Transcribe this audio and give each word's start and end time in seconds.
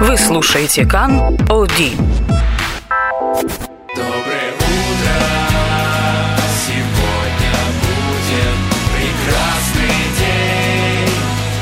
Вы 0.00 0.16
слушаете 0.16 0.86
Кан 0.86 1.18
Оди. 1.50 1.90
Доброе 3.96 4.52
утро, 4.54 5.16
сегодня 6.64 7.58
будет 7.82 8.58
прекрасный 8.94 9.98
день. 10.20 11.14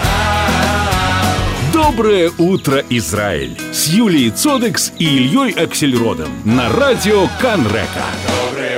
А-а-а. 0.04 1.72
Доброе 1.72 2.30
утро, 2.36 2.84
Израиль! 2.90 3.58
С 3.72 3.86
Юлией 3.86 4.30
Цодекс 4.30 4.92
и 4.98 5.06
Ильей 5.06 5.52
Аксельродом 5.52 6.28
на 6.44 6.68
радио 6.68 7.28
Канрека. 7.40 8.04
Доброе 8.50 8.75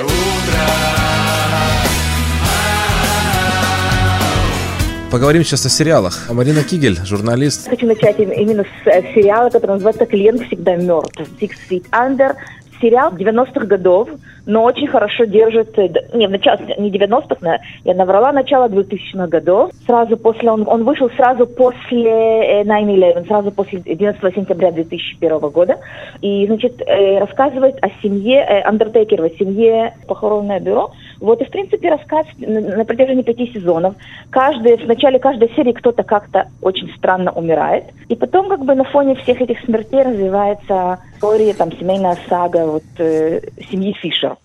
Поговорим 5.11 5.43
сейчас 5.43 5.65
о 5.65 5.71
сериалах. 5.71 6.29
Марина 6.31 6.63
Кигель, 6.63 6.99
журналист. 7.05 7.69
Хочу 7.69 7.87
начать 7.87 8.19
им- 8.21 8.31
именно 8.31 8.65
с 8.65 8.87
э, 8.87 9.03
сериала, 9.15 9.49
который 9.49 9.73
называется 9.73 10.05
«Клиент 10.05 10.43
всегда 10.43 10.77
мертв». 10.77 11.19
«Six 11.41 11.51
Feet 11.71 11.85
Under». 11.93 12.35
Сериал 12.81 13.11
90-х 13.13 13.67
годов, 13.67 14.09
но 14.47 14.63
очень 14.63 14.87
хорошо 14.87 15.25
держит... 15.25 15.77
э, 15.79 15.89
Не, 16.15 16.29
в 16.29 16.31
начале, 16.31 16.77
не 16.79 16.91
90-х, 16.93 17.37
на- 17.41 17.59
я 17.85 17.95
наврала, 17.95 18.31
начало 18.33 18.69
2000-х 18.69 19.27
годов. 19.27 19.71
Сразу 19.87 20.17
после... 20.17 20.49
Он, 20.51 20.63
он 20.69 20.85
вышел 20.85 21.11
сразу 21.17 21.47
после 21.47 22.61
э, 22.61 22.65
9-11, 22.65 23.27
сразу 23.27 23.51
после 23.51 23.81
11 23.85 24.23
сентября 24.35 24.71
2001 24.71 25.39
года. 25.51 25.79
И, 26.21 26.47
значит, 26.47 26.81
э, 26.87 27.19
рассказывает 27.19 27.77
о 27.83 27.89
семье 28.03 28.41
э, 28.49 28.61
Андертекерова, 28.61 29.31
семье 29.39 29.95
похоронное 30.07 30.61
бюро. 30.61 30.93
Вот, 31.21 31.41
и, 31.41 31.45
в 31.45 31.51
принципе, 31.51 31.91
рассказ 31.91 32.27
на, 32.39 32.85
протяжении 32.85 33.23
пяти 33.23 33.53
сезонов. 33.53 33.95
Каждый, 34.31 34.77
в 34.77 34.87
начале 34.87 35.19
каждой 35.19 35.53
серии 35.55 35.73
кто-то 35.73 36.03
как-то 36.03 36.49
очень 36.63 36.91
странно 36.97 37.33
умирает. 37.33 37.85
И 38.09 38.15
потом, 38.15 38.49
как 38.49 38.65
бы, 38.65 38.75
на 38.75 38.85
фоне 38.85 39.17
всех 39.17 39.41
этих 39.41 39.61
смертей 39.61 40.03
развивается 40.03 40.99
история, 41.15 41.55
там, 41.55 41.73
семейная 41.73 42.17
сага 42.29 42.67
вот, 42.67 42.85
э, 42.99 43.41
семьи 43.71 43.93
Фишер. 43.93 44.37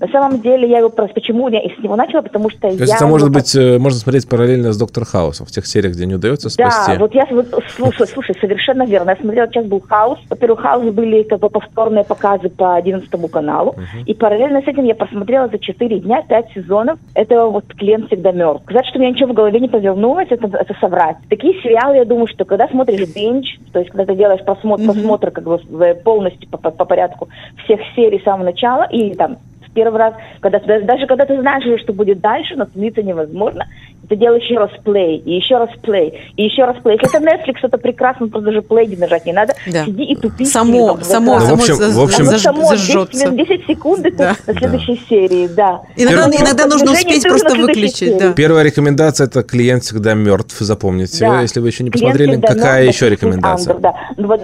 На 0.00 0.08
самом 0.08 0.40
деле, 0.40 0.68
я 0.68 0.78
его 0.78 0.88
просто... 0.88 1.14
Почему 1.14 1.48
я 1.48 1.60
с 1.60 1.82
него 1.82 1.96
начала? 1.96 2.22
Потому 2.22 2.50
что 2.50 2.60
То 2.60 2.68
есть 2.68 2.88
я... 2.88 2.96
это 2.96 3.06
может 3.06 3.28
его 3.28 3.34
быть, 3.38 3.54
э, 3.54 3.78
можно 3.78 3.98
смотреть 3.98 4.28
параллельно 4.28 4.72
с 4.72 4.78
Доктор 4.78 5.04
Хаусом 5.04 5.46
в 5.46 5.50
тех 5.50 5.66
сериях, 5.66 5.94
где 5.94 6.06
не 6.06 6.14
удается 6.14 6.48
спасти. 6.50 6.92
Да, 6.92 6.98
вот 6.98 7.14
я 7.14 7.26
вот, 7.30 7.46
слушай, 7.76 8.06
слушай, 8.06 8.36
совершенно 8.40 8.84
верно. 8.84 9.10
Я 9.10 9.16
смотрела, 9.16 9.46
сейчас 9.48 9.66
был 9.66 9.80
хаос. 9.80 10.18
Во-первых, 10.28 10.60
хаос 10.60 10.84
были 10.92 11.22
как 11.22 11.40
бы 11.40 11.48
повторные 11.50 12.04
показы 12.04 12.48
по 12.48 12.76
11 12.76 13.08
каналу. 13.30 13.74
И 14.06 14.14
параллельно 14.14 14.62
с 14.62 14.66
этим 14.66 14.84
я 14.84 14.94
посмотрела 14.94 15.48
за 15.48 15.58
4 15.58 16.00
дня 16.00 16.22
5 16.22 16.46
сезонов 16.54 16.98
этого 17.14 17.50
вот 17.50 17.64
клиент 17.74 18.06
всегда 18.06 18.32
мертв. 18.32 18.62
Сказать, 18.64 18.86
что 18.86 18.98
у 18.98 19.02
меня 19.02 19.10
ничего 19.12 19.30
в 19.32 19.34
голове 19.34 19.60
не 19.60 19.68
повернулось, 19.68 20.28
это, 20.30 20.46
это 20.46 20.74
соврать. 20.80 21.16
Такие 21.28 21.54
сериалы, 21.62 21.96
я 21.96 22.04
думаю, 22.04 22.26
что 22.26 22.44
когда 22.44 22.68
смотришь 22.68 23.08
бинж, 23.14 23.58
то 23.72 23.78
есть 23.78 23.90
когда 23.90 24.06
ты 24.06 24.14
делаешь 24.16 24.44
просмотр, 24.44 24.84
просмотр 24.84 25.30
как 25.30 25.44
бы 25.44 25.60
полностью 26.04 26.48
по, 26.48 26.58
по- 26.58 26.70
по 26.70 26.84
порядку 26.84 27.28
всех 27.64 27.80
серий 27.94 28.18
с 28.20 28.24
самого 28.24 28.44
начала, 28.44 28.86
или 28.90 29.14
там 29.14 29.38
первый 29.74 29.98
раз, 29.98 30.14
когда 30.40 30.58
даже, 30.58 31.06
когда 31.06 31.24
ты 31.24 31.40
знаешь 31.40 31.80
что 31.80 31.92
будет 31.92 32.20
дальше, 32.20 32.56
но 32.56 32.64
остановиться 32.64 33.02
невозможно, 33.02 33.66
ты 34.08 34.16
делаешь 34.16 34.42
еще 34.44 34.58
раз 34.58 34.70
плей, 34.84 35.18
и 35.18 35.34
еще 35.36 35.56
раз 35.58 35.70
плей, 35.82 36.12
и 36.36 36.44
еще 36.44 36.64
раз 36.64 36.76
плей. 36.82 36.98
Если 37.02 37.16
это 37.18 37.24
Netflix, 37.24 37.56
это 37.62 37.78
прекрасно, 37.78 38.28
просто 38.28 38.46
даже 38.50 38.62
плей 38.62 38.86
не 38.86 38.96
нажать 38.96 39.26
не 39.26 39.32
надо. 39.32 39.54
Да. 39.72 39.84
Сиди 39.84 40.04
и 40.04 40.16
тупи. 40.16 40.44
Само- 40.44 40.94
там, 40.94 41.02
само- 41.02 41.36
экран. 41.36 41.48
Ну, 41.48 41.56
в 41.56 41.60
общем- 41.60 41.74
само 41.76 41.92
в 41.92 42.04
общем- 42.04 42.24
заж- 42.24 42.38
само 42.38 42.64
зажжется. 42.64 43.30
10, 43.30 43.36
10 43.36 43.66
секунд 43.66 44.06
Да. 44.16 44.36
на 44.46 44.54
следующей 44.54 45.00
серии, 45.08 45.46
да. 45.48 45.82
Иногда, 45.96 46.24
Первый- 46.30 46.36
иногда 46.46 46.66
нужно 46.66 46.92
успеть 46.92 47.22
просто 47.22 47.54
выключить. 47.54 48.18
Да. 48.18 48.32
Первая 48.32 48.64
рекомендация– 48.64 49.26
это 49.28 49.42
«Клиент 49.42 49.82
всегда 49.84 50.14
мертв», 50.14 50.56
запомните. 50.58 51.20
Да. 51.20 51.40
Если 51.42 51.60
вы 51.60 51.68
еще 51.68 51.84
не 51.84 51.90
Клиент 51.90 52.12
посмотрели, 52.12 52.32
всегда 52.32 52.48
какая 52.48 52.82
мертв, 52.84 52.96
еще 53.02 53.10
рекомендация? 53.10 53.74
Under, 53.74 53.80
да. 53.80 53.94
Ну, 54.16 54.26
вот, 54.28 54.40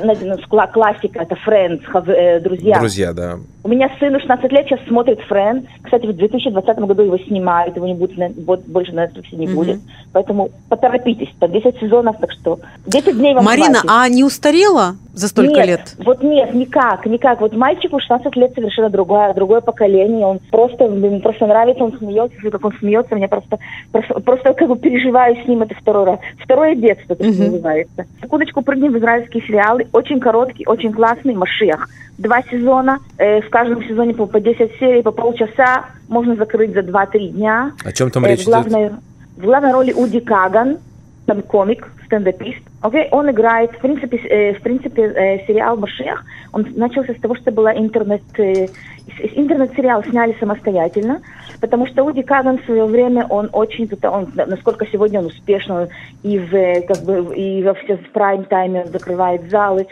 классика, 0.72 1.20
это 1.22 1.36
Friends, 1.46 1.80
э, 2.06 2.40
друзья. 2.40 2.78
Друзья, 2.78 3.12
да. 3.12 3.38
У 3.64 3.68
меня 3.68 3.90
сыну 3.98 4.18
16 4.20 4.50
лет, 4.52 4.66
сейчас 4.66 4.80
смотрит 4.88 5.18
Friends. 5.28 5.66
Кстати, 5.82 6.06
в 6.06 6.12
2020 6.14 6.86
году 6.86 7.02
его 7.02 7.18
снимают, 7.18 7.76
его 7.76 7.86
не 7.86 7.94
будет, 7.94 8.16
на- 8.16 8.30
больше 8.30 8.92
на 8.92 9.04
Netflix 9.04 9.24
не 9.32 9.46
будет. 9.54 9.80
Поэтому 10.12 10.48
поторопитесь, 10.70 11.28
по 11.38 11.46
10 11.48 11.78
сезонов, 11.80 12.16
так 12.18 12.32
что 12.32 12.58
10 12.86 13.16
дней 13.18 13.34
вам 13.34 13.44
Марина, 13.44 13.80
хватит. 13.80 13.90
а 13.90 14.08
не 14.08 14.24
устарела 14.24 14.96
за 15.12 15.28
столько 15.28 15.52
нет, 15.58 15.66
лет? 15.66 15.94
Вот 15.98 16.22
нет, 16.22 16.54
никак, 16.54 17.04
никак. 17.06 17.40
Вот 17.42 17.54
мальчику 17.54 18.00
16 18.00 18.34
лет 18.36 18.54
совершенно 18.54 18.88
другое, 18.88 19.34
другое 19.34 19.60
поколение. 19.60 20.24
Он 20.26 20.40
просто, 20.50 20.84
ему 20.84 21.20
просто 21.20 21.46
нравится, 21.46 21.84
он 21.84 21.92
смеется, 21.98 22.36
как 22.50 22.64
он 22.64 22.72
смеется, 22.78 23.14
меня 23.14 23.28
просто, 23.28 23.58
просто, 23.92 24.14
просто 24.20 24.52
как 24.54 24.68
бы 24.68 24.76
переживаю 24.78 25.36
с 25.44 25.46
ним 25.46 25.62
это 25.62 25.74
второй 25.74 26.04
раз. 26.04 26.18
Второе 26.42 26.74
детство, 26.74 27.14
так 27.14 27.26
Мгм. 27.26 27.38
называется. 27.44 28.06
Секундочку, 28.22 28.62
прыгнем 28.62 28.92
в 28.94 28.98
израильские 28.98 29.42
сериалы. 29.46 29.86
Очень 29.92 30.20
короткий, 30.20 30.64
очень 30.66 30.92
классный 30.92 31.34
«Машиах». 31.34 31.88
Два 32.16 32.42
сезона, 32.50 32.98
э, 33.18 33.42
в 33.42 33.50
каждом 33.50 33.84
сезоне 33.84 34.14
по, 34.14 34.26
по 34.26 34.40
10 34.40 34.72
серий, 34.80 35.02
по 35.02 35.12
полчаса. 35.12 35.84
Можно 36.08 36.34
закрыть 36.34 36.72
за 36.72 36.80
2-3 36.80 37.28
дня. 37.28 37.72
О 37.84 37.92
чем 37.92 38.10
там 38.10 38.24
Э, 38.24 38.28
речь 38.30 38.40
в 38.40 38.48
идет? 38.48 38.92
В 39.38 39.42
главной 39.42 39.72
роли 39.72 39.92
Уди 39.92 40.20
Каган, 40.20 40.78
там 41.26 41.42
комик, 41.42 41.88
стендапист. 42.06 42.60
Окей, 42.80 43.08
он 43.12 43.30
играет, 43.30 43.70
в 43.70 43.78
принципе, 43.78 44.16
э, 44.16 44.54
в 44.54 44.62
принципе, 44.62 45.02
э, 45.02 45.46
сериал 45.46 45.76
«Машех», 45.76 46.24
он 46.52 46.66
начался 46.74 47.14
с 47.14 47.20
того, 47.20 47.36
что 47.36 47.52
была 47.52 47.72
интернет, 47.72 48.22
э, 48.38 48.66
интернет-сериал 49.34 50.02
сняли 50.04 50.34
самостоятельно, 50.40 51.20
потому 51.60 51.86
что 51.86 52.04
Уди 52.04 52.22
Каган 52.22 52.58
в 52.58 52.64
свое 52.64 52.84
время, 52.86 53.26
он 53.28 53.48
очень, 53.52 53.88
он, 54.02 54.32
насколько 54.34 54.86
сегодня 54.86 55.20
он 55.20 55.26
успешно, 55.26 55.82
он 55.82 55.88
и 56.24 56.38
в, 56.38 56.54
э, 56.54 56.82
как 56.82 57.04
бы, 57.04 57.34
и 57.36 57.62
во 57.62 57.74
все 57.74 57.96
в 57.96 58.10
прайм-тайме 58.10 58.86
он 58.86 58.88
закрывает 58.88 59.48
залы. 59.50 59.86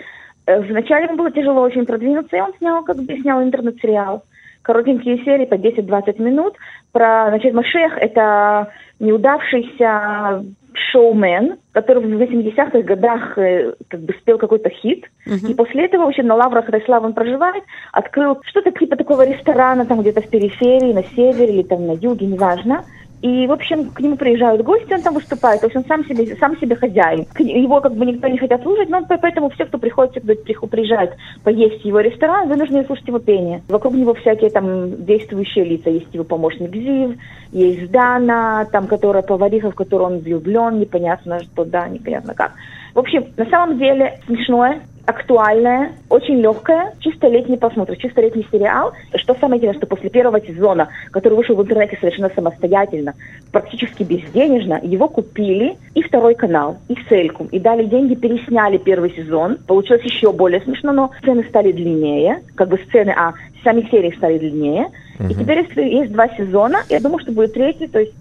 Э, 0.47 0.61
Вначале 0.61 1.07
ему 1.07 1.17
было 1.17 1.31
тяжело 1.31 1.61
очень 1.63 1.87
продвинуться, 1.87 2.37
и 2.37 2.41
он 2.41 2.53
снял, 2.59 2.83
как 2.83 2.97
бы, 2.97 3.17
снял 3.21 3.41
интернет-сериал 3.43 4.25
коротенькие 4.67 5.25
серии 5.25 5.47
по 5.47 5.55
10-20 5.55 6.21
минут. 6.21 6.55
Про, 6.91 7.27
значит, 7.29 7.55
Машех– 7.55 7.97
это 8.01 8.73
неудавшийся 8.99 10.45
шоумен, 10.91 11.57
который 11.71 12.03
в 12.03 12.21
80-х 12.21 12.83
годах 12.83 13.39
э, 13.39 13.75
как 13.89 14.01
бы 14.01 14.13
спел 14.15 14.39
какой-то 14.39 14.69
хит, 14.69 15.05
и 15.25 15.55
после 15.55 15.85
этого 15.85 16.05
вообще 16.05 16.25
на 16.25 16.35
лаврах 16.35 16.69
этой 16.69 16.83
славы 16.83 17.07
он 17.07 17.13
проживает, 17.15 17.63
открыл 17.93 18.39
что-то 18.45 18.73
типа 18.73 18.97
такого 18.97 19.25
ресторана 19.25 19.87
там 19.87 20.01
где-то 20.01 20.21
в 20.21 20.29
периферии, 20.29 20.93
на 20.93 21.05
севере 21.05 21.55
или 21.55 21.63
там 21.63 21.87
на 21.87 21.93
юге, 21.93 22.27
неважно. 22.27 22.85
И, 23.27 23.45
в 23.49 23.53
общем, 23.53 23.91
к 23.91 23.99
нему 23.99 24.17
приезжают 24.17 24.63
гости, 24.63 24.93
он 24.93 25.03
там 25.03 25.15
выступает, 25.15 25.61
то 25.61 25.67
есть 25.67 25.77
он 25.77 25.85
сам 25.87 26.05
себе, 26.05 26.37
сам 26.37 26.57
себе 26.59 26.77
хозяин. 26.77 27.27
Его 27.39 27.81
как 27.81 27.93
бы 27.97 28.07
никто 28.07 28.29
не 28.29 28.39
хотят 28.39 28.63
слушать, 28.63 28.89
но 28.89 29.05
поэтому 29.05 29.51
все, 29.51 29.65
кто 29.65 29.79
приходит, 29.79 30.13
всегда 30.13 30.35
приху- 30.35 30.69
приезжает 30.69 31.17
поесть 31.43 31.83
в 31.83 31.85
его 31.85 31.99
ресторан, 31.99 32.49
вынуждены 32.49 32.85
слушать 32.85 33.09
его 33.09 33.19
пение. 33.19 33.63
Вокруг 33.69 33.95
него 33.95 34.15
всякие 34.15 34.51
там 34.51 35.05
действующие 35.05 35.65
лица. 35.65 35.91
Есть 35.91 36.15
его 36.15 36.23
помощник 36.23 36.73
Зив, 36.73 37.17
есть 37.51 37.91
Дана, 37.91 38.65
там, 38.71 38.87
которая 38.87 39.25
повариха, 39.25 39.73
в 39.73 39.75
которую 39.75 40.13
он 40.13 40.19
влюблен, 40.21 40.79
непонятно 40.79 41.41
что, 41.41 41.65
да, 41.65 41.89
непонятно 41.89 42.33
как. 42.33 42.53
В 42.95 43.01
общем, 43.01 43.27
на 43.37 43.47
самом 43.47 43.79
деле 43.79 44.21
смешное, 44.27 44.83
актуальное, 45.07 45.93
очень 46.11 46.41
легкое, 46.41 46.93
чисто 47.01 47.29
летний 47.29 47.57
просмотр, 47.57 47.97
чисто 47.97 48.21
летний 48.21 48.47
сериал. 48.51 48.93
Что 49.15 49.35
самое 49.41 49.59
интересное, 49.59 49.81
что 49.81 49.87
после 49.87 50.11
первого 50.11 50.41
сезона, 50.41 50.89
который 51.13 51.35
вышел 51.35 51.55
в 51.55 51.63
интернете 51.63 51.97
совершенно 52.01 52.31
самостоятельно, 52.35 53.15
практически 53.53 54.03
безденежно, 54.03 54.81
его 54.83 55.09
купили 55.09 55.77
и 55.95 56.03
второй 56.03 56.35
канал, 56.35 56.79
и 56.89 56.97
Селькум, 57.09 57.47
и 57.47 57.59
дали 57.59 57.85
деньги, 57.85 58.15
пересняли 58.15 58.79
первый 58.79 59.13
сезон. 59.15 59.59
Получилось 59.67 60.03
еще 60.03 60.33
более 60.33 60.61
смешно, 60.61 60.93
но 60.93 61.11
сцены 61.21 61.45
стали 61.49 61.73
длиннее, 61.73 62.43
как 62.57 62.69
бы 62.69 62.79
сцены, 62.89 63.15
а 63.17 63.35
сами 63.63 63.89
серии 63.91 64.15
стали 64.17 64.39
длиннее. 64.39 64.89
И 65.31 65.35
теперь 65.35 65.59
есть, 65.59 65.77
есть 65.77 66.13
два 66.13 66.29
сезона, 66.29 66.79
я 66.91 67.01
думаю, 67.01 67.21
что 67.21 67.33
будет 67.33 67.55
третий, 67.55 67.87
то 67.87 68.01
есть 68.01 68.13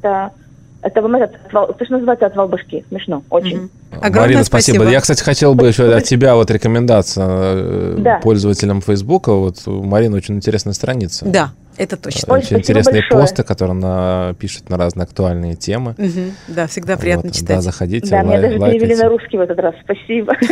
это, 0.86 1.02
вам 1.02 1.16
этот, 1.16 1.36
отвал- 1.48 1.74
то, 1.74 1.84
что 1.86 1.94
называется 1.96 2.26
отвал 2.28 2.48
башки. 2.48 2.86
Смешно, 2.90 3.24
очень. 3.30 3.70
Огромное 3.92 4.22
Марина, 4.22 4.44
спасибо. 4.44 4.88
Я, 4.90 5.02
кстати, 5.02 5.24
хотел 5.24 5.56
бы 5.56 5.68
еще 5.68 5.94
от 5.94 6.04
тебя 6.04 6.36
вот 6.36 6.52
рекомендация 6.52 7.26
э, 7.28 7.96
Да. 8.00 8.20
пользователям 8.20 8.82
Фейсбука. 8.82 9.34
Вот 9.34 9.58
у 9.68 9.84
Марины 9.84 10.16
очень 10.18 10.36
интересная 10.36 10.74
страница. 10.74 11.26
Да, 11.26 11.52
это 11.78 11.98
точно. 11.98 12.34
Ой, 12.34 12.40
Очень 12.40 12.48
спасибо 12.48 12.62
интересные 12.62 13.02
большое. 13.02 13.22
посты, 13.22 13.44
которые 13.44 13.72
она 13.74 14.34
пишет 14.40 14.70
на 14.70 14.78
разные 14.78 15.04
актуальные 15.06 15.56
темы. 15.56 15.96
Мгм. 15.98 16.34
Да, 16.50 16.68
всегда 16.68 16.98
приятно 16.98 17.30
Вот, 17.30 17.34
читать. 17.36 17.56
Да, 17.58 17.62
заходите, 17.62 18.10
Да, 18.10 18.22
меня 18.22 18.34
лай- 18.34 18.42
даже 18.42 18.54
перевели 18.60 18.80
лайкайте. 18.80 19.04
на 19.04 19.10
русский 19.10 19.38
в 19.38 19.42
этот 19.42 19.60
раз. 19.60 19.76
Спасибо. 19.84 20.34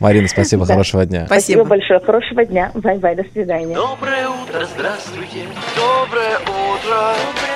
Марина, 0.00 0.26
спасибо, 0.26 0.66
Да. 0.66 0.72
хорошего 0.72 1.06
дня. 1.06 1.26
Спасибо. 1.26 1.62
большое. 1.64 2.00
Хорошего 2.00 2.44
дня. 2.44 2.72
Bye-bye. 2.74 3.14
До 3.14 3.22
свидания. 3.32 3.74
Доброе 3.76 4.26
утро, 4.28 4.66
здравствуйте. 4.74 5.46
Доброе 5.76 6.38
утро. 6.40 7.14
Доброе 7.14 7.51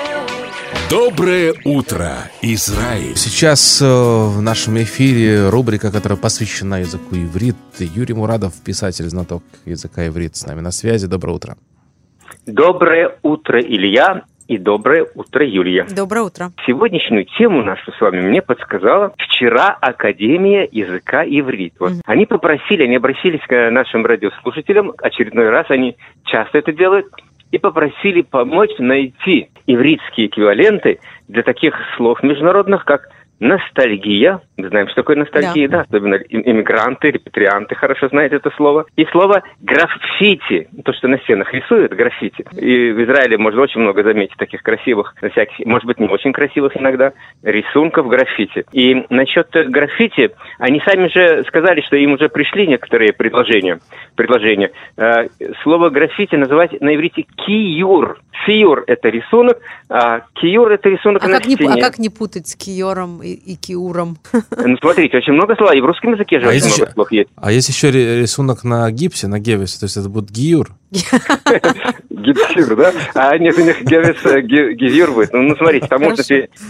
утро, 1.65 2.31
Израиль! 2.41 3.17
Сейчас 3.17 3.81
э, 3.81 3.85
в 3.85 4.41
нашем 4.41 4.77
эфире 4.77 5.49
рубрика, 5.49 5.91
которая 5.91 6.17
посвящена 6.17 6.79
языку 6.79 7.13
иврит. 7.13 7.57
Юрий 7.77 8.13
Мурадов, 8.13 8.53
писатель, 8.63 9.03
знаток 9.09 9.43
языка 9.65 10.07
иврит, 10.07 10.37
с 10.37 10.47
нами 10.47 10.61
на 10.61 10.71
связи. 10.71 11.07
Доброе 11.07 11.33
утро. 11.33 11.57
Доброе 12.45 13.17
утро, 13.21 13.59
Илья. 13.59 14.23
и 14.47 14.57
доброе 14.57 15.05
утро, 15.13 15.45
Юлия. 15.45 15.85
Доброе 15.93 16.21
утро. 16.21 16.51
Сегодняшнюю 16.65 17.25
тему 17.37 17.63
нашу 17.63 17.91
с 17.91 17.99
вами 17.99 18.21
мне 18.21 18.41
подсказала 18.41 19.13
вчера 19.17 19.77
Академия 19.81 20.69
языка 20.71 21.25
иврит. 21.25 21.73
Вот. 21.79 21.91
Мгм. 21.91 22.01
Они 22.05 22.25
попросили, 22.25 22.83
они 22.83 22.95
обратились 22.95 23.41
к 23.45 23.69
нашим 23.71 24.05
радиослушателям, 24.05 24.93
очередной 24.99 25.49
раз 25.49 25.65
они 25.69 25.97
часто 26.23 26.59
это 26.59 26.71
делают, 26.71 27.07
и 27.51 27.57
попросили 27.57 28.21
помочь 28.21 28.71
найти 28.79 29.49
ивритские 29.65 30.27
эквиваленты 30.27 30.99
для 31.27 31.43
таких 31.43 31.75
слов 31.95 32.21
международных, 32.23 32.85
как 32.85 33.09
ностальгия. 33.39 34.41
Мы 34.57 34.69
знаем, 34.69 34.87
что 34.87 34.95
такое 34.97 35.15
ностальгия, 35.17 35.67
да, 35.69 35.81
особенно 35.81 36.15
и- 36.15 36.49
иммигранты, 36.51 37.11
репатрианты 37.11 37.75
хорошо 37.75 38.07
знают 38.09 38.33
это 38.33 38.49
слово. 38.55 38.85
И 38.95 39.05
слово 39.05 39.43
граффити, 39.61 40.67
то, 40.83 40.93
что 40.93 41.07
на 41.07 41.17
стенах 41.19 41.53
рисуют, 41.53 41.93
граффити. 41.93 42.45
И 42.59 42.91
в 42.91 43.03
Израиле 43.03 43.37
можно 43.37 43.61
очень 43.61 43.81
много 43.81 44.03
заметить 44.03 44.37
таких 44.37 44.61
красивых, 44.63 45.13
всяких, 45.31 45.65
может 45.65 45.85
быть, 45.85 45.99
не 45.99 46.07
очень 46.07 46.33
красивых 46.33 46.75
иногда, 46.77 47.13
рисунков 47.43 48.07
граффити. 48.07 48.65
И 48.71 49.05
насчет 49.09 49.49
граффити, 49.51 50.31
они 50.59 50.81
сами 50.85 51.07
же 51.09 51.43
сказали, 51.47 51.81
что 51.81 51.95
им 51.95 52.13
уже 52.13 52.29
пришли 52.29 52.67
некоторые 52.67 53.13
предложения. 53.13 53.79
предложения. 54.15 54.71
Э, 54.97 55.27
Слово 55.63 55.89
граффити 55.89 56.35
называть 56.35 56.79
на 56.81 56.95
иврите 56.95 57.23
киюр. 57.35 58.19
Фиюр– 58.45 58.83
это 58.87 59.09
рисунок, 59.09 59.59
а 59.89 60.21
киюр– 60.33 60.71
это 60.73 60.89
рисунок 60.89 61.23
А 61.23 61.27
на 61.27 61.37
как, 61.37 61.47
не, 61.47 61.55
стене. 61.55 61.73
а 61.75 61.81
как 61.81 61.97
не 61.99 62.09
путать 62.09 62.47
с 62.47 62.55
Киором 62.55 63.21
и, 63.33 63.53
и 63.53 63.55
Киуром? 63.55 64.17
Ну, 64.33 64.77
смотрите, 64.77 65.17
очень 65.17 65.33
много 65.33 65.55
слов. 65.55 65.73
И 65.73 65.81
в 65.81 65.85
русском 65.85 66.13
языке 66.13 66.39
же 66.39 66.45
А 66.45 66.49
очень 66.49 66.55
есть 66.57 66.67
много 66.67 66.83
еще- 66.85 66.93
слов 66.93 67.11
есть. 67.11 67.29
А 67.35 67.51
есть 67.51 67.69
еще 67.69 67.91
рисунок 67.91 68.63
на 68.63 68.89
гипсе, 68.91 69.27
на 69.27 69.39
гевисе, 69.39 69.79
то 69.79 69.85
есть 69.85 69.97
это 69.97 70.09
будет 70.09 70.29
гиюр. 70.31 70.67
Гипсир, 72.09 72.75
да? 72.75 72.91
А 73.13 73.37
нет, 73.37 73.57
у 73.57 73.61
них 73.61 73.81
гевис, 73.83 74.25
э, 74.25 74.41
гевир 74.41 75.11
будет. 75.11 75.33
Ну, 75.33 75.41
ну, 75.43 75.55
смотрите, 75.55 75.87
там 75.87 76.01
можно... 76.01 76.23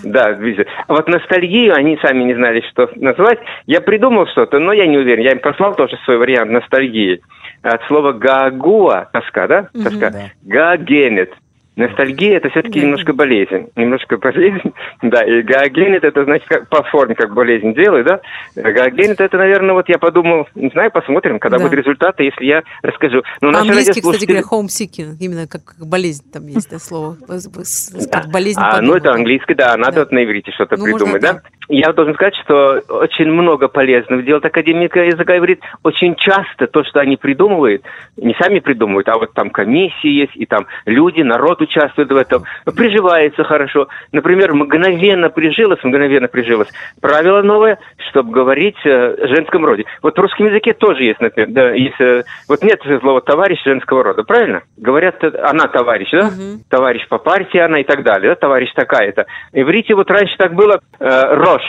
Да, 0.04 0.32
видите. 0.32 0.68
А 0.88 0.94
вот 0.94 1.08
ностальгию 1.08 1.76
они 1.76 1.98
сами 2.02 2.24
не 2.24 2.36
знали, 2.36 2.64
что 2.72 2.90
назвать. 2.96 3.40
Я 3.66 3.82
придумал 3.82 4.28
что-то, 4.28 4.60
но 4.60 4.74
я 4.74 4.88
не 4.88 4.98
уверен. 4.98 5.24
Я 5.24 5.32
им 5.32 5.40
послал 5.40 5.76
тоже 5.76 5.98
свой 6.06 6.18
вариант 6.18 6.52
ностальгии. 6.52 7.22
От 7.62 7.82
слова 7.88 8.12
гагуа, 8.14 9.10
тоска, 9.14 9.48
да? 9.48 9.70
Тоска. 9.74 10.10
Да. 10.10 10.32
Гагенет. 10.44 11.32
Ностальгия 11.78 12.38
это 12.38 12.50
все-таки 12.50 12.82
немножко 12.82 13.14
болезнь. 13.14 13.68
Немножко 13.76 14.18
болезнь. 14.18 14.74
Да, 15.04 15.22
и 15.24 15.44
гагенет 15.44 16.04
это 16.04 16.24
значит 16.26 16.48
как 16.48 16.68
по 16.70 16.82
форме 16.84 17.14
как 17.14 17.34
болезнь 17.34 17.74
делает, 17.76 18.08
да? 18.08 18.20
Гагенет 18.56 19.22
это, 19.22 19.38
наверное, 19.38 19.74
вот 19.76 19.88
я 19.90 20.00
подумал, 20.00 20.48
не 20.56 20.70
знаю, 20.70 20.90
посмотрим, 20.92 21.38
когда 21.38 21.58
Да. 21.60 21.64
будут 21.66 21.78
результаты, 21.78 22.24
если 22.24 22.46
я 22.46 22.64
расскажу. 22.82 23.22
Но 23.40 23.52
По-английски, 23.52 23.92
кстати 23.92 24.06
радиослушатели- 24.06 24.26
говоря, 24.42 24.44
homesick, 24.66 25.16
именно 25.20 25.48
как, 25.48 25.64
как 25.66 25.88
болезнь 25.88 26.24
там 26.34 26.48
есть, 26.48 26.72
да, 26.72 26.80
слово. 26.80 27.16
С- 27.30 28.08
Как 28.12 28.28
болезнь 28.32 28.60
А, 28.62 28.82
ну, 28.82 28.96
это 28.96 29.12
английский, 29.12 29.54
да, 29.54 29.78
надо 29.78 29.94
Да. 29.94 30.00
вот 30.02 30.12
на 30.12 30.24
иврите 30.24 30.52
что-то 30.52 30.78
Ну, 30.78 30.88
можно 30.88 30.98
придумать, 30.98 31.22
да? 31.22 31.34
так. 31.36 31.44
Я 31.70 31.92
должен 31.94 32.16
сказать, 32.16 32.36
что 32.44 32.80
очень 32.90 33.26
много 33.30 33.68
полезного 33.68 34.24
делает 34.24 34.46
академика 34.46 35.02
языка 35.02 35.38
иврит. 35.38 35.60
Очень 35.84 36.16
часто 36.16 36.66
то, 36.68 36.84
что 36.86 37.02
они 37.02 37.18
придумывают, 37.18 37.84
не 38.16 38.34
сами 38.42 38.60
придумывают, 38.60 39.08
а 39.10 39.18
вот 39.20 39.34
там 39.34 39.50
комиссии 39.52 40.08
есть, 40.10 40.32
и 40.36 40.46
там 40.46 40.66
люди, 40.86 41.22
народ 41.22 41.62
участвует 41.68 42.10
в 42.10 42.16
этом, 42.16 42.44
приживается 42.76 43.44
хорошо. 43.44 43.88
Например, 44.12 44.54
мгновенно 44.54 45.30
прижилось, 45.30 45.84
мгновенно 45.84 46.28
прижилось. 46.28 46.70
Правило 47.02 47.42
новое, 47.42 47.78
чтобы 48.10 48.32
говорить 48.32 48.78
э, 48.86 49.16
в 49.16 49.28
женском 49.28 49.66
роде. 49.66 49.86
Вот 50.02 50.18
в 50.18 50.22
русском 50.22 50.48
языке 50.48 50.74
тоже 50.74 51.04
есть, 51.04 51.20
например, 51.20 51.50
да, 51.52 51.72
есть, 51.72 52.00
э, 52.00 52.24
вот 52.48 52.64
нет 52.64 52.82
слова 53.02 53.22
товарищ 53.22 53.64
женского 53.64 54.04
рода, 54.04 54.24
правильно? 54.24 54.62
Говорят, 54.78 55.24
э, 55.24 55.32
она 55.44 55.68
товарищ, 55.68 56.10
да? 56.12 56.28
Мгм. 56.28 56.62
товарищ 56.70 57.08
по 57.08 57.18
партии 57.18 57.60
она 57.60 57.80
и 57.80 57.84
так 57.84 58.04
далее, 58.04 58.30
да, 58.30 58.36
товарищ 58.36 58.72
такая-то. 58.74 59.26
Иврите 59.54 59.96
вот 59.96 60.10
раньше 60.10 60.36
так 60.38 60.54
было 60.54 60.80
э, 61.00 61.36
Рош. 61.36 61.62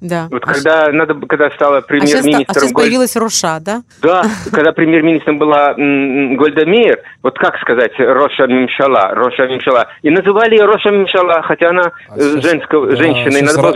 Да. 0.00 0.28
Вот 0.30 0.42
А 0.44 0.52
когда 0.52 0.92
надо, 0.92 1.14
когда 1.26 1.50
стала 1.52 1.78
А 1.78 1.80
сейчас, 1.80 1.84
а 1.84 1.88
премьер-министром 1.88 2.54
сейчас 2.54 2.72
Голь- 2.72 2.82
появилась 2.82 3.16
Роша, 3.16 3.60
да? 3.60 3.82
Да, 4.02 4.24
когда 4.52 4.72
премьер-министром 4.72 5.38
была 5.38 5.72
Меир, 6.66 6.98
вот 7.22 7.38
как 7.38 7.56
сказать 7.60 7.92
Роша 7.98 8.46
Мимшала, 8.46 9.14
Роша 9.14 9.46
Мимшала. 9.46 9.86
И 10.02 10.10
называли 10.10 10.56
ее 10.56 10.66
Роша 10.66 10.90
Мимшала, 10.90 11.40
хотя 11.42 11.70
она 11.70 11.92
А 12.10 12.16
э, 12.16 12.20
сейчас- 12.20 12.42
женского, 12.44 12.86
да, 12.88 12.96
женщина. 12.96 13.28
и 13.28 13.32
сейчас 13.32 13.54
надо 13.56 13.68
было 13.68 13.72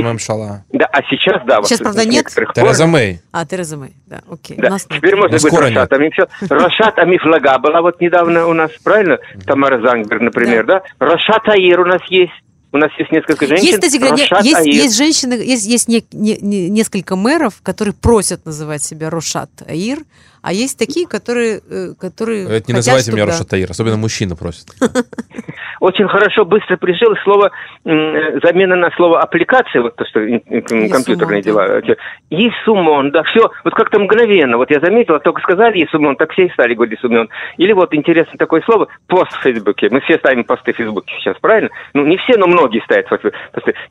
И- 0.00 0.02
Мемшала. 0.02 0.64
Да, 0.72 0.86
а 0.92 1.02
сейчас, 1.04 1.42
да. 1.46 1.56
вот 1.58 1.66
Сейчас, 1.68 1.80
правда, 1.80 2.04
нет? 2.04 2.26
Тереза 2.54 2.86
Мэй. 2.86 3.20
А, 3.32 3.46
Тереза 3.46 3.76
Мэй, 3.78 3.94
да, 4.06 4.20
окей. 4.30 4.56
Да. 4.58 4.76
Теперь 4.78 5.16
можно 5.16 5.38
Ну, 5.38 5.38
говорить 5.38 5.40
скоро 5.40 5.66
Рошат 5.68 5.92
Амифшал. 5.92 6.26
Рошат 6.50 6.98
Амифлага 6.98 7.58
была 7.58 7.80
вот 7.80 8.00
недавно 8.00 8.46
у 8.46 8.52
нас, 8.52 8.70
правильно? 8.84 9.18
Тамара 9.46 9.80
Зангберг, 9.80 10.20
например, 10.20 10.66
да? 10.66 10.82
Рошат 10.98 11.48
Аир 11.48 11.80
у 11.80 11.86
нас 11.86 12.02
есть. 12.08 12.32
У 12.76 12.78
нас 12.78 12.90
есть 12.98 13.10
несколько 13.10 13.46
женщин. 13.46 13.64
Есть, 13.64 13.80
кстати 13.80 14.02
Рошат 14.02 14.44
есть, 14.44 14.56
Аир. 14.58 14.74
есть 14.74 14.96
женщины, 14.96 15.32
есть, 15.32 15.64
есть 15.64 15.88
не- 15.88 16.04
не- 16.12 16.36
не- 16.42 16.68
несколько 16.68 17.16
мэров, 17.16 17.54
которые 17.62 17.94
просят 17.94 18.44
называть 18.44 18.82
себя 18.82 19.08
Рошат 19.08 19.48
Аир, 19.66 20.00
а 20.42 20.52
есть 20.52 20.76
такие, 20.76 21.06
которые, 21.06 21.62
э, 21.70 21.94
которые 21.98 22.42
Это 22.44 22.50
не 22.52 22.58
хотят, 22.60 22.76
называйте 22.76 23.12
меня 23.12 23.22
чтобы, 23.22 23.32
да. 23.32 23.38
Рашатаир, 23.38 23.70
особенно 23.70 23.96
мужчина 23.96 24.36
просит. 24.36 24.66
Очень 25.86 26.08
хорошо, 26.08 26.44
быстро 26.44 26.76
прижилось 26.78 27.20
слово, 27.22 27.52
м, 27.84 28.40
замена 28.42 28.74
на 28.74 28.90
слово 28.96 29.20
аппликация, 29.20 29.82
вот 29.82 29.94
то, 29.94 30.04
что 30.04 30.18
компьютерные 30.18 31.42
дела. 31.42 31.80
Исумон, 32.28 33.12
да, 33.12 33.22
все, 33.22 33.52
вот 33.62 33.72
как-то 33.72 34.00
мгновенно. 34.00 34.56
Вот 34.56 34.68
я 34.72 34.80
заметил, 34.80 35.20
только 35.20 35.40
сказали 35.42 35.84
Исумон, 35.84 36.16
так 36.16 36.32
все 36.32 36.46
и 36.46 36.50
стали 36.50 36.74
говорить 36.74 36.98
Исумон. 36.98 37.28
Или 37.56 37.72
вот 37.72 37.94
интересно 37.94 38.36
такое 38.36 38.62
слово, 38.62 38.88
пост 39.06 39.30
в 39.30 39.42
Фейсбуке. 39.42 39.86
Мы 39.92 40.00
все 40.00 40.18
ставим 40.18 40.42
посты 40.42 40.72
в 40.72 40.76
Фейсбуке 40.76 41.14
сейчас, 41.20 41.36
правильно? 41.40 41.70
Ну, 41.94 42.04
не 42.04 42.16
все, 42.16 42.36
но 42.36 42.48
многие 42.48 42.80
ставят 42.80 43.08
посты. 43.08 43.30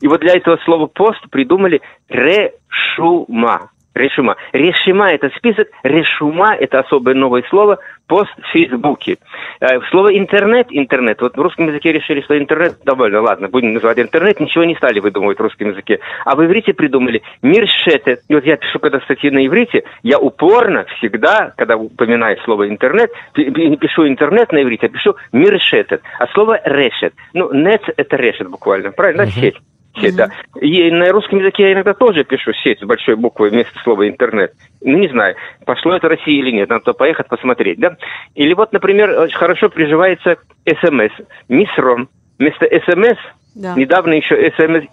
И 0.02 0.06
вот 0.06 0.20
для 0.20 0.36
этого 0.36 0.58
слова 0.66 0.88
пост 0.88 1.24
придумали 1.30 1.80
решума. 2.10 3.70
Решума. 3.96 4.36
Решима– 4.52 5.08
это 5.10 5.30
список, 5.36 5.68
решума– 5.82 6.54
это 6.60 6.80
особое 6.80 7.14
новое 7.14 7.42
слово, 7.48 7.78
пост 8.06 8.30
в 8.36 8.52
Фейсбуке. 8.52 9.16
Э, 9.60 9.80
Слово 9.90 10.16
интернет, 10.18 10.66
интернет, 10.68 11.22
вот 11.22 11.34
в 11.34 11.40
русском 11.40 11.68
языке 11.68 11.92
решили, 11.92 12.20
что 12.20 12.38
интернет, 12.38 12.74
довольно, 12.84 13.22
ладно, 13.22 13.48
будем 13.48 13.72
называть 13.72 13.98
интернет, 13.98 14.38
ничего 14.38 14.64
не 14.64 14.74
стали 14.76 15.00
выдумывать 15.00 15.38
в 15.38 15.42
русском 15.42 15.70
языке. 15.70 16.00
А 16.26 16.36
в 16.36 16.44
иврите 16.44 16.74
придумали 16.74 17.22
миршетет. 17.40 18.20
И 18.28 18.34
вот 18.34 18.44
я 18.44 18.58
пишу 18.58 18.78
когда 18.80 19.00
статьи 19.00 19.30
на 19.30 19.46
иврите, 19.46 19.84
я 20.02 20.18
упорно 20.18 20.84
всегда, 20.98 21.54
когда 21.56 21.78
упоминаю 21.78 22.36
слово 22.44 22.68
интернет, 22.68 23.10
не 23.34 23.78
пишу 23.78 24.06
интернет 24.06 24.52
на 24.52 24.62
иврите, 24.62 24.86
а 24.86 24.90
пишу 24.90 25.16
миршетет. 25.32 26.02
А 26.18 26.26
слово 26.34 26.60
решет, 26.66 27.14
ну, 27.32 27.50
нет– 27.54 27.82
это 27.96 28.16
решет 28.16 28.50
буквально, 28.50 28.92
правильно, 28.92 29.24
сеть. 29.26 29.56
Сеть, 30.00 30.16
да. 30.16 30.28
И 30.60 30.90
на 30.90 31.10
русском 31.10 31.38
языке 31.38 31.64
я 31.64 31.72
иногда 31.72 31.94
тоже 31.94 32.24
пишу 32.24 32.52
сеть 32.52 32.80
с 32.80 32.84
большой 32.84 33.16
буквы 33.16 33.48
вместо 33.48 33.78
слова 33.80 34.06
интернет. 34.08 34.52
Ну, 34.82 34.98
не 34.98 35.08
знаю, 35.08 35.36
пошло 35.64 35.94
это 35.94 36.08
России 36.08 36.38
или 36.38 36.50
нет, 36.50 36.68
надо 36.68 36.92
поехать 36.92 37.28
посмотреть, 37.28 37.78
да. 37.80 37.96
Или 38.34 38.52
вот, 38.54 38.72
например, 38.72 39.10
очень 39.18 39.36
хорошо 39.36 39.68
приживается 39.68 40.36
СМС. 40.66 41.12
מסרון. 41.48 42.08
Вместо 42.38 42.66
СМС, 42.66 43.18
Да. 43.54 43.74
недавно 43.74 44.12
еще 44.14 44.52
СМС 44.58 44.84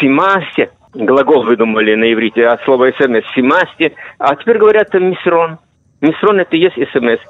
סימסתי, 0.00 0.70
глагол 0.92 1.42
выдумали 1.44 1.94
на 1.94 2.12
иврите, 2.12 2.46
от 2.46 2.62
слова 2.64 2.90
СМС 2.98 3.24
סימסתי, 3.34 3.94
а 4.18 4.36
теперь 4.36 4.58
говорят 4.58 4.92
מסרון. 4.94 5.58
מסרון 6.00 6.40
это 6.40 6.56
и 6.56 6.60
есть 6.60 6.76
СМС. 6.92 7.20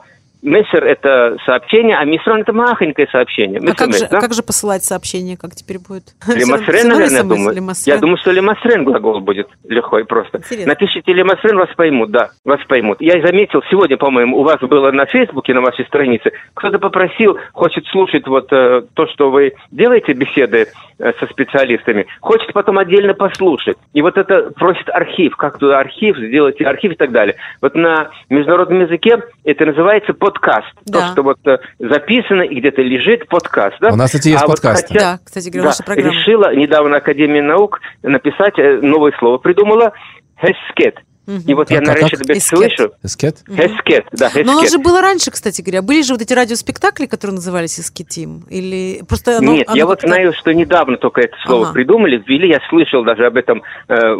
מסר– 0.42 0.84
это 0.86 1.36
сообщение, 1.44 1.96
а 1.96 2.04
מסרון– 2.04 2.40
это 2.42 2.52
махонькое 2.52 3.06
сообщение. 3.12 3.60
А 3.60 3.74
как 3.74 3.92
же, 3.92 4.08
да? 4.08 4.20
как 4.20 4.32
же 4.32 4.42
посылать 4.42 4.84
сообщение, 4.84 5.36
как 5.36 5.54
теперь 5.54 5.78
будет? 5.78 6.14
Лемасрен, 6.26 6.88
наверное, 6.88 7.16
я 7.16 7.22
думаю. 7.22 7.54
лемасрен. 7.54 7.94
Я 7.94 8.00
думаю, 8.00 8.16
что 8.16 8.30
лемасрен 8.30 8.84
глагол 8.84 9.20
будет 9.20 9.48
легко 9.68 9.98
и 9.98 10.04
просто. 10.04 10.38
Интересно. 10.38 10.68
Напишите 10.68 11.12
лемасрен, 11.12 11.56
вас 11.56 11.68
поймут, 11.76 12.10
да, 12.10 12.30
вас 12.44 12.60
поймут. 12.66 13.00
Я 13.00 13.20
заметил, 13.20 13.62
сегодня, 13.70 13.96
по-моему, 13.96 14.38
у 14.38 14.42
вас 14.42 14.60
было 14.60 14.90
на 14.92 15.06
Фейсбуке, 15.06 15.52
на 15.52 15.60
вашей 15.60 15.84
странице, 15.86 16.32
кто-то 16.54 16.78
попросил, 16.78 17.38
хочет 17.52 17.86
слушать 17.86 18.26
вот 18.26 18.52
э, 18.52 18.82
то, 18.94 19.06
что 19.08 19.30
вы 19.30 19.54
делаете, 19.70 20.12
беседы 20.12 20.68
э, 20.98 21.12
со 21.20 21.26
специалистами, 21.26 22.06
хочет 22.20 22.52
потом 22.52 22.78
отдельно 22.78 23.14
послушать. 23.14 23.76
И 23.92 24.00
вот 24.00 24.16
это 24.16 24.50
просит 24.52 24.88
архив, 24.88 25.36
как 25.36 25.58
туда 25.58 25.80
архив, 25.80 26.16
сделайте 26.16 26.64
архив 26.64 26.92
и 26.92 26.96
так 26.96 27.12
далее. 27.12 27.36
Вот 27.60 27.74
на 27.74 28.10
международном 28.28 28.80
языке 28.82 29.18
это 29.44 29.66
называется 29.66 30.14
подкаст. 30.32 30.68
Да. 30.86 31.00
То, 31.08 31.12
что 31.12 31.22
вот 31.22 31.38
э, 31.46 31.58
записано 31.78 32.42
и 32.42 32.58
где-то 32.60 32.82
лежит 32.82 33.28
подкаст, 33.28 33.76
да? 33.80 33.90
У 33.92 33.96
нас, 33.96 34.06
кстати, 34.10 34.28
есть 34.28 34.42
А 34.42 34.46
вот 34.46 34.56
подкасты. 34.56 34.88
хотя- 34.94 35.00
Да, 35.00 35.18
кстати 35.24 35.48
говоря, 35.48 35.62
да, 35.62 35.68
наша 35.68 35.82
программа. 35.84 36.10
решила 36.12 36.54
недавно 36.54 36.96
Академия 36.96 37.42
наук 37.42 37.80
написать 38.02 38.58
э, 38.58 38.78
новое 38.82 39.12
слово. 39.18 39.38
Придумала 39.38 39.92
хескет. 40.40 40.96
И 41.26 41.54
вот 41.54 41.70
я 41.70 41.78
Как- 41.78 41.86
на 41.86 41.94
как- 41.94 42.02
Решетбет 42.04 42.36
Эскет. 42.38 42.58
слышу. 42.58 42.92
Эскет? 43.04 43.36
Эскет, 43.48 44.04
да, 44.12 44.30
Но 44.44 44.52
оно 44.52 44.60
эскет. 44.64 44.70
же 44.72 44.78
было 44.78 45.00
раньше, 45.00 45.30
кстати 45.30 45.60
говоря. 45.62 45.82
Были 45.82 46.02
же 46.02 46.14
вот 46.14 46.22
эти 46.22 46.32
радиоспектакли, 46.32 47.06
которые 47.06 47.36
назывались 47.36 47.78
«Эскетим». 47.78 48.44
Или 48.50 49.02
просто 49.08 49.38
оно- 49.38 49.52
Нет, 49.52 49.68
оно 49.68 49.76
я 49.76 49.86
вот 49.86 50.00
знаю, 50.00 50.32
что 50.32 50.52
недавно 50.52 50.96
только 50.96 51.20
это 51.20 51.36
слово 51.44 51.66
Ага. 51.66 51.72
придумали, 51.74 52.22
ввели. 52.26 52.48
Я 52.48 52.60
слышал 52.68 53.04
даже 53.04 53.26
об 53.26 53.36
этом 53.36 53.62
э, 53.88 54.14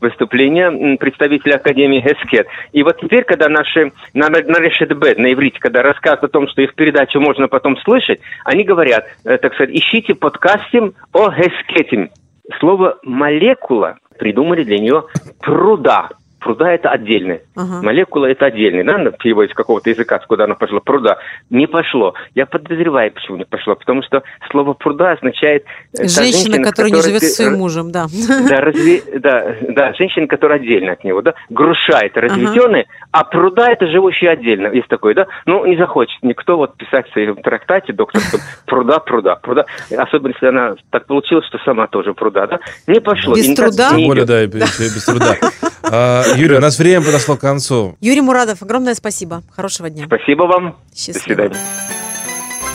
выступление 0.00 0.64
м, 0.66 0.98
представителя 0.98 1.54
Академии 1.56 2.00
Эскет. 2.00 2.46
И 2.72 2.82
вот 2.82 3.00
теперь, 3.00 3.24
когда 3.24 3.48
наши 3.48 3.92
на, 4.14 4.28
на 4.28 4.58
Решетбет, 4.60 5.18
на 5.18 5.32
иврите, 5.32 5.58
когда 5.60 5.82
рассказывают 5.82 6.24
о 6.24 6.28
том, 6.28 6.48
что 6.48 6.62
их 6.62 6.74
передачу 6.74 7.20
можно 7.20 7.48
потом 7.48 7.76
слышать, 7.78 8.20
они 8.44 8.64
говорят, 8.64 9.06
э, 9.24 9.38
так 9.38 9.54
сказать, 9.54 9.74
ищите 9.74 10.14
подкастим 10.14 10.94
о 11.12 11.28
Эскетим. 11.30 12.10
Слово 12.58 12.98
молекула 13.04 13.96
придумали 14.20 14.64
для 14.64 14.78
нее 14.78 15.04
пруда. 15.40 16.10
Пруда 16.38 16.70
это 16.70 16.90
отдельное. 16.90 17.40
Ага. 17.60 17.82
Молекула 17.82 18.26
это 18.26 18.46
отдельный, 18.46 18.84
да, 18.84 18.98
переводе 19.20 19.52
с 19.52 19.54
какого-то 19.54 19.90
языка, 19.90 20.18
куда 20.26 20.44
она 20.44 20.54
пошла, 20.54 20.80
пруда. 20.80 21.18
Не 21.50 21.66
пошло. 21.66 22.14
Я 22.34 22.46
подозреваю, 22.46 23.12
почему 23.12 23.36
не 23.36 23.44
пошло. 23.44 23.74
Потому 23.74 24.02
что 24.02 24.22
слово 24.50 24.72
пруда 24.72 25.12
означает... 25.12 25.64
э, 25.96 26.08
Женщина, 26.08 26.56
с 26.56 26.68
которая 26.68 26.92
не 26.92 27.02
живет 27.02 27.20
ты, 27.20 27.26
со 27.26 27.34
своим 27.36 27.54
э, 27.54 27.56
мужем, 27.58 27.92
да. 27.92 28.06
Да, 28.48 28.60
разве, 28.60 29.02
да, 29.18 29.54
да, 29.68 29.92
женщина, 29.94 30.26
которая 30.26 30.58
отдельно 30.58 30.92
от 30.92 31.04
него, 31.04 31.22
да. 31.22 31.34
Груша 31.50 31.98
это 32.02 32.20
разведенная, 32.20 32.86
а 33.12 33.24
пруда 33.24 33.70
это 33.70 33.86
живущий 33.86 34.26
отдельно. 34.26 34.68
Есть 34.68 34.88
такой, 34.88 35.14
да. 35.14 35.26
Ну, 35.46 35.64
не 35.66 35.76
захочет 35.76 36.18
никто 36.22 36.56
вот 36.56 36.76
писать 36.76 37.08
в 37.08 37.12
своем 37.12 37.36
трактате 37.36 37.92
докторском 37.92 38.40
пруда, 38.66 38.98
пруда, 38.98 39.36
пруда. 39.36 39.66
Особенно, 39.96 40.32
если 40.32 40.46
она 40.46 40.74
так 40.90 41.06
получилось, 41.06 41.46
что 41.46 41.58
сама 41.64 41.86
тоже 41.86 42.14
пруда, 42.14 42.46
да. 42.46 42.60
Не 42.86 43.00
пошло. 43.00 43.34
Без 43.34 43.54
труда? 43.54 43.90
не 43.92 43.98
Тем 43.98 44.08
более, 44.08 44.24
да, 44.24 44.46
без, 44.46 44.78
без 44.78 45.04
труда. 45.04 45.36
А, 45.82 46.22
Юрий, 46.36 46.56
у 46.56 46.60
нас 46.60 46.78
время 46.78 47.04
подошло 47.04 47.36
к 47.36 47.42
концу. 47.50 47.96
Юрий 48.00 48.20
Мурадов, 48.20 48.62
огромное 48.62 48.94
спасибо. 48.94 49.42
Хорошего 49.54 49.90
дня. 49.90 50.06
Спасибо 50.06 50.42
вам. 50.44 50.70
До 50.70 50.96
Счастливо. 50.96 51.22
свидания. 51.22 51.56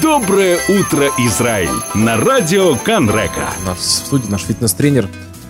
Доброе 0.02 0.60
утро, 0.68 1.10
Израиль! 1.20 1.70
На 1.96 2.18
радио 2.18 2.76
Канрека. 2.76 3.50
У 3.64 3.68
нас 3.68 3.78
в 3.78 3.82
студии 4.08 4.30
наш 4.30 4.42
фитнес-тренер, 4.44 5.08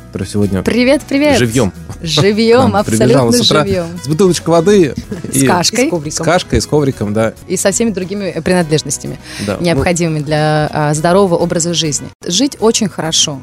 который 0.07 0.27
сегодня 0.27 0.61
Привет, 0.61 1.01
привет. 1.09 1.39
живьем. 1.39 1.73
Живьем, 2.01 2.75
абсолютно 2.75 3.31
с 3.31 3.41
утра 3.41 3.65
живьем. 3.65 3.85
С 4.03 4.07
бутылочкой 4.07 4.51
воды. 4.53 4.93
С 5.31 5.37
и- 5.41 5.47
кашкой 5.47 5.87
с 5.87 5.89
ковриком. 5.89 6.11
С 6.11 6.25
кашкой, 6.25 6.61
с 6.61 6.67
ковриком, 6.67 7.13
да. 7.13 7.33
и 7.47 7.57
со 7.57 7.71
всеми 7.71 7.89
другими 7.89 8.39
принадлежностями, 8.39 9.17
да. 9.47 9.57
необходимыми 9.59 10.19
для 10.19 10.69
а, 10.71 10.93
здорового 10.93 11.35
образа 11.37 11.73
жизни. 11.73 12.07
Жить 12.25 12.57
очень 12.59 12.87
хорошо. 12.87 13.41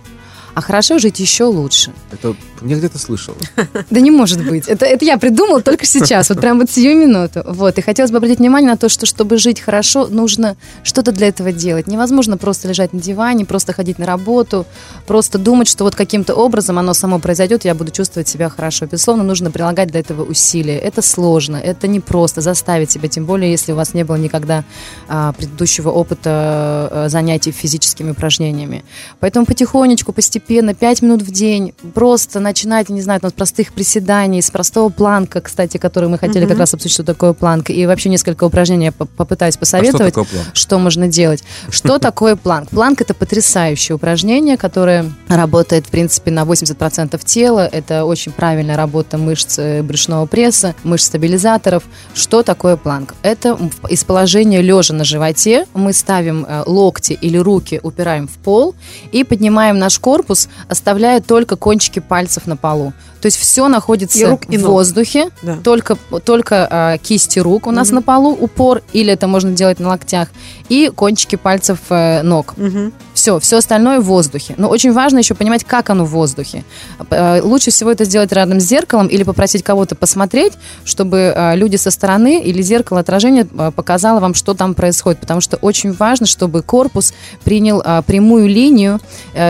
А 0.54 0.60
хорошо 0.60 0.98
жить 0.98 1.18
еще 1.18 1.44
лучше. 1.44 1.92
Ну, 2.10 2.30
это 2.30 2.36
я 2.64 2.76
где-то 2.76 2.99
слышал. 2.99 3.35
Да 3.90 4.00
не 4.00 4.11
может 4.11 4.45
быть. 4.47 4.69
Это, 4.69 4.87
это 4.87 5.04
я 5.04 5.19
придумала 5.19 5.61
только 5.61 5.85
сейчас, 5.87 6.28
вот 6.28 6.40
прям 6.40 6.59
вот 6.59 6.71
сию 6.71 6.97
минуту. 6.97 7.42
Вот. 7.47 7.78
И 7.78 7.83
хотелось 7.83 8.11
бы 8.11 8.19
обратить 8.19 8.38
внимание 8.38 8.71
на 8.71 8.76
то, 8.76 8.88
что 8.88 9.07
чтобы 9.07 9.38
жить 9.38 9.61
хорошо, 9.61 10.07
нужно 10.07 10.57
что-то 10.83 11.12
для 11.12 11.28
этого 11.28 11.52
делать. 11.52 11.87
Невозможно 11.87 12.37
просто 12.37 12.69
лежать 12.69 12.92
на 12.92 13.00
диване, 13.00 13.45
просто 13.45 13.73
ходить 13.73 13.99
на 13.99 14.07
работу, 14.07 14.66
просто 15.07 15.38
думать, 15.38 15.69
что 15.69 15.85
вот 15.85 15.95
каким-то 15.95 16.35
образом 16.35 16.78
оно 16.78 16.95
само 16.95 17.19
произойдет, 17.19 17.64
я 17.64 17.75
буду 17.75 17.90
чувствовать 17.90 18.28
себя 18.28 18.49
хорошо. 18.49 18.87
Безусловно, 18.87 19.25
нужно 19.25 19.50
прилагать 19.50 19.88
для 19.88 20.00
этого 20.00 20.25
усилия. 20.25 20.78
Это 20.78 21.02
сложно, 21.02 21.57
это 21.57 21.88
непросто 21.88 22.40
заставить 22.40 22.90
себя, 22.90 23.09
тем 23.09 23.25
более, 23.25 23.50
если 23.50 23.73
у 23.73 23.76
вас 23.76 23.95
не 23.95 24.04
было 24.04 24.16
никогда 24.16 24.64
а, 25.09 25.33
предыдущего 25.33 25.90
опыта 25.90 26.31
а, 26.31 27.07
занятий 27.09 27.52
физическими 27.52 28.11
упражнениями. 28.11 28.85
Поэтому 29.21 29.47
потихонечку, 29.47 30.12
постепенно, 30.12 30.75
5 30.75 31.02
минут 31.02 31.23
в 31.23 31.31
день, 31.31 31.75
просто 31.95 32.40
начинайте, 32.52 32.92
не 32.92 33.00
знаю, 33.00 33.21
с 33.26 33.32
простых 33.32 33.73
приседаний, 33.73 34.42
с 34.42 34.50
простого 34.50 34.90
планка, 34.90 35.40
кстати, 35.40 35.78
который 35.78 36.09
мы 36.11 36.18
хотели 36.18 36.44
как 36.47 36.59
раз 36.59 36.75
обсудить, 36.75 36.92
что 36.92 37.02
такое 37.02 37.32
планка, 37.32 37.73
и 37.73 37.87
вообще 37.87 38.11
несколько 38.11 38.44
упражнений 38.44 38.87
я 38.87 38.92
по- 38.92 39.06
попытаюсь 39.06 39.54
А 39.54 39.56
что 39.56 39.61
посоветовать 39.61 40.14
такое 40.14 40.25
план? 40.25 40.44
что 40.52 40.78
можно 40.78 41.09
делать. 41.09 41.42
Что 41.71 41.99
такое 42.09 42.37
планк? 42.37 42.68
Планк 42.68 43.00
это 43.00 43.14
потрясающее 43.14 43.97
упражнение, 43.97 44.56
которое 44.59 45.11
работает, 45.28 45.87
в 45.87 45.90
принципе, 45.90 46.30
на 46.30 46.42
80% 46.42 47.18
тела. 47.25 47.66
Это 47.73 48.04
очень 48.04 48.32
правильная 48.32 48.76
работа 48.76 49.16
мышц 49.16 49.59
э, 49.59 49.82
брюшного 49.82 50.26
пресса, 50.26 50.75
мышц 50.85 51.06
стабилизаторов. 51.06 51.85
Что 52.14 52.42
такое 52.42 52.76
планк? 52.76 53.14
Это 53.23 53.59
из 53.88 54.04
положения 54.04 54.61
лежа 54.61 54.92
на 54.92 55.04
животе 55.04 55.66
мы 55.73 55.94
ставим 55.94 56.44
э, 56.47 56.64
локти 56.66 57.14
или 57.14 57.38
руки, 57.38 57.80
упираем 57.82 58.28
в 58.28 58.32
пол 58.32 58.75
и 59.11 59.25
поднимаем 59.25 59.78
наш 59.78 59.99
корпус, 59.99 60.49
оставляя 60.68 61.21
только 61.23 61.56
кончики 61.56 61.99
пальцев 62.00 62.41
на 62.46 62.56
полу. 62.56 62.92
То 63.20 63.26
есть 63.26 63.38
все 63.38 63.68
находится 63.68 64.18
И 64.18 64.25
рук, 64.25 64.42
и 64.49 64.56
в 64.58 64.62
воздухе, 64.62 65.30
Да. 65.42 65.56
только, 65.62 65.96
только 66.25 66.66
а, 66.70 66.99
кисти 66.99 67.38
рук 67.38 67.66
у 67.66 67.70
нас 67.70 67.88
Мгм. 67.88 67.96
на 67.96 68.02
полу, 68.02 68.32
упор, 68.38 68.82
или 68.92 69.12
это 69.12 69.28
можно 69.28 69.52
делать 69.52 69.78
на 69.80 69.88
локтях, 69.88 70.28
и 70.68 70.90
кончики 70.94 71.37
пальцев 71.37 71.78
э, 71.90 72.22
ног. 72.22 72.54
Мгм. 72.56 72.92
Все, 73.23 73.38
все 73.38 73.59
остальное 73.59 74.00
в 74.00 74.05
воздухе. 74.07 74.55
Но 74.57 74.69
очень 74.69 74.93
важно 74.93 75.19
еще 75.19 75.37
понимать, 75.37 75.62
как 75.62 75.91
оно 75.91 76.05
в 76.05 76.11
воздухе. 76.11 76.64
Э, 77.09 77.41
Лучше 77.41 77.71
всего 77.71 77.93
это 77.93 78.02
сделать 78.05 78.33
рядом 78.33 78.59
с 78.59 78.64
зеркалом 78.64 79.07
или 79.07 79.23
попросить 79.23 79.62
кого-то 79.62 79.95
посмотреть, 79.95 80.55
чтобы 80.85 81.33
э, 81.33 81.55
люди 81.55 81.76
со 81.76 81.93
стороны 81.93 82.43
или 82.43 82.61
зеркало 82.62 82.99
отражения 82.99 83.47
э, 83.47 83.71
показало 83.71 84.19
вам, 84.19 84.35
что 84.35 84.55
там 84.55 84.75
происходит. 84.75 85.21
Потому 85.21 85.41
что 85.41 85.57
очень 85.59 85.93
важно, 85.93 86.26
чтобы 86.26 86.62
корпус 86.62 87.14
принял 87.45 87.81
прямую 88.02 88.49
линию 88.49 88.99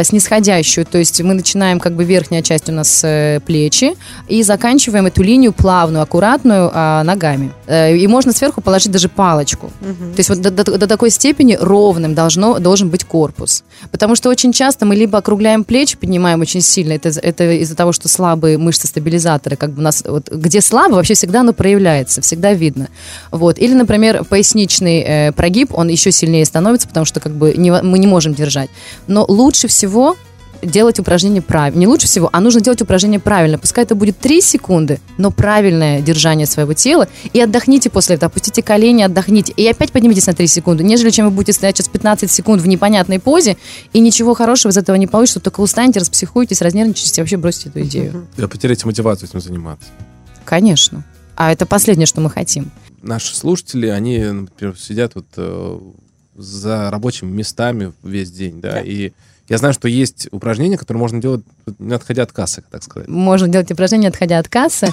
снисходящую. 0.03 0.85
То 0.85 0.99
есть 0.99 1.23
мы 1.23 1.33
начинаем, 1.33 1.81
как 1.81 1.95
бы 1.95 2.05
верхняя 2.05 2.43
часть 2.43 2.69
у 2.69 2.73
нас 2.73 3.03
плечи, 3.47 3.97
и 4.29 4.43
заканчиваем 4.43 5.07
эту 5.07 5.23
линию 5.23 5.55
плавную, 5.55 6.03
аккуратную 6.03 6.71
а, 6.75 7.03
ногами. 7.05 7.53
И 7.71 8.07
можно 8.07 8.33
сверху 8.33 8.61
положить 8.61 8.93
даже 8.93 9.09
палочку. 9.09 9.71
То 9.81 10.19
есть 10.19 10.29
вот 10.29 10.41
до, 10.43 10.51
до- 10.51 10.77
до 10.77 10.87
такой 10.87 11.09
степени 11.11 11.57
ровным 11.59 12.15
должно, 12.15 12.59
должен 12.59 12.91
быть 12.91 13.05
корпус. 13.05 13.62
Потому 13.91 14.15
что 14.15 14.31
очень 14.31 14.53
часто 14.53 14.87
мы 14.87 14.95
либо 14.95 15.19
округляем 15.19 15.65
плечи, 15.65 15.97
поднимаем 15.97 16.41
очень 16.41 16.61
сильно, 16.61 16.93
это, 16.93 17.09
это 17.09 17.51
из-за 17.53 17.75
того, 17.75 17.93
что 17.93 18.09
слабые 18.09 18.59
мышцы-стабилизаторы, 18.59 19.57
как 19.57 19.73
бы 19.73 19.81
у 19.81 19.83
нас, 19.83 20.05
вот, 20.07 20.31
где 20.31 20.61
слабо, 20.61 20.95
вообще 20.95 21.15
всегда 21.15 21.41
оно 21.41 21.53
проявляется, 21.53 22.21
всегда 22.21 22.53
видно. 22.53 22.89
Вот. 23.31 23.59
Или, 23.59 23.75
например, 23.75 24.25
поясничный 24.25 25.01
э, 25.01 25.33
прогиб, 25.33 25.73
он 25.75 25.89
еще 25.89 26.13
сильнее 26.13 26.45
становится, 26.45 26.87
потому 26.87 27.07
что 27.07 27.21
как 27.21 27.33
бы 27.33 27.55
не, 27.57 27.73
мы 27.73 27.99
не 27.99 28.07
можем 28.07 28.35
держать. 28.35 28.71
Но 29.07 29.25
лучше 29.27 29.69
всего 29.69 30.17
делать 30.63 30.99
упражнение 30.99 31.43
правильно. 31.43 31.81
Не 31.81 31.87
лучше 31.87 32.07
всего, 32.07 32.29
а 32.33 32.41
нужно 32.41 32.61
делать 32.61 32.81
упражнение 32.81 33.21
правильно. 33.21 33.59
Пускай 33.59 33.85
это 33.85 33.95
будет 33.95 34.19
3 34.19 34.41
секунды, 34.41 35.01
но 35.19 35.31
правильное 35.31 36.01
держание 36.01 36.47
своего 36.47 36.73
тела. 36.73 37.09
И 37.33 37.41
отдохните 37.41 37.91
после 37.91 38.17
этого. 38.17 38.31
Опустите 38.31 38.63
колени, 38.63 39.03
отдохните. 39.03 39.53
И 39.57 39.67
опять 39.67 39.93
поднимитесь 39.93 40.27
на 40.27 40.35
3 40.35 40.47
секунды. 40.47 40.85
Нежели 40.85 41.11
чем 41.11 41.27
вы 41.27 41.33
будете 41.33 41.53
стоять 41.53 41.77
сейчас 41.77 41.89
15 41.89 42.31
секунд 42.31 42.63
в 42.63 42.67
непонятной 42.67 43.19
позе, 43.19 43.57
и 43.93 44.01
ничего 44.01 44.35
хорошего 44.35 44.71
из 44.73 44.77
этого 44.77 44.97
не 44.97 45.07
получится, 45.07 45.41
только 45.41 45.61
устанете, 45.61 46.01
распсихуетесь, 46.01 46.63
разнервничаетесь 46.63 47.19
и 47.19 47.21
вообще 47.21 47.37
бросите 47.37 47.69
эту 47.69 47.83
идею. 47.83 48.27
Да, 48.37 48.49
потеряете 48.49 48.87
мотивацию 48.87 49.29
этим 49.29 49.41
заниматься. 49.41 49.89
Конечно. 50.45 51.05
А 51.37 51.53
это 51.53 51.67
последнее, 51.67 52.07
что 52.07 52.21
мы 52.21 52.31
хотим. 52.31 52.71
Наши 53.03 53.35
слушатели, 53.35 53.89
они, 53.89 54.19
например, 54.21 54.79
сидят 54.79 55.15
вот 55.17 55.27
э, 55.37 55.79
за 56.37 56.91
рабочими 56.91 57.31
местами 57.31 57.93
весь 58.03 58.31
день, 58.31 58.61
да, 58.61 58.81
и 58.81 59.13
я 59.53 59.59
знаю, 59.59 59.75
что 59.75 59.87
есть 59.87 60.29
упражнения, 60.33 60.79
которые 60.79 60.99
можно 61.01 61.21
делать, 61.21 61.43
не 61.79 61.95
отходя 61.95 62.23
от 62.23 62.33
кассы, 62.33 62.65
так 62.71 62.83
сказать. 62.83 63.07
Можно 63.09 63.49
делать 63.49 63.71
упражнения, 63.71 64.09
отходя 64.09 64.39
от 64.39 64.49
кассы. 64.49 64.89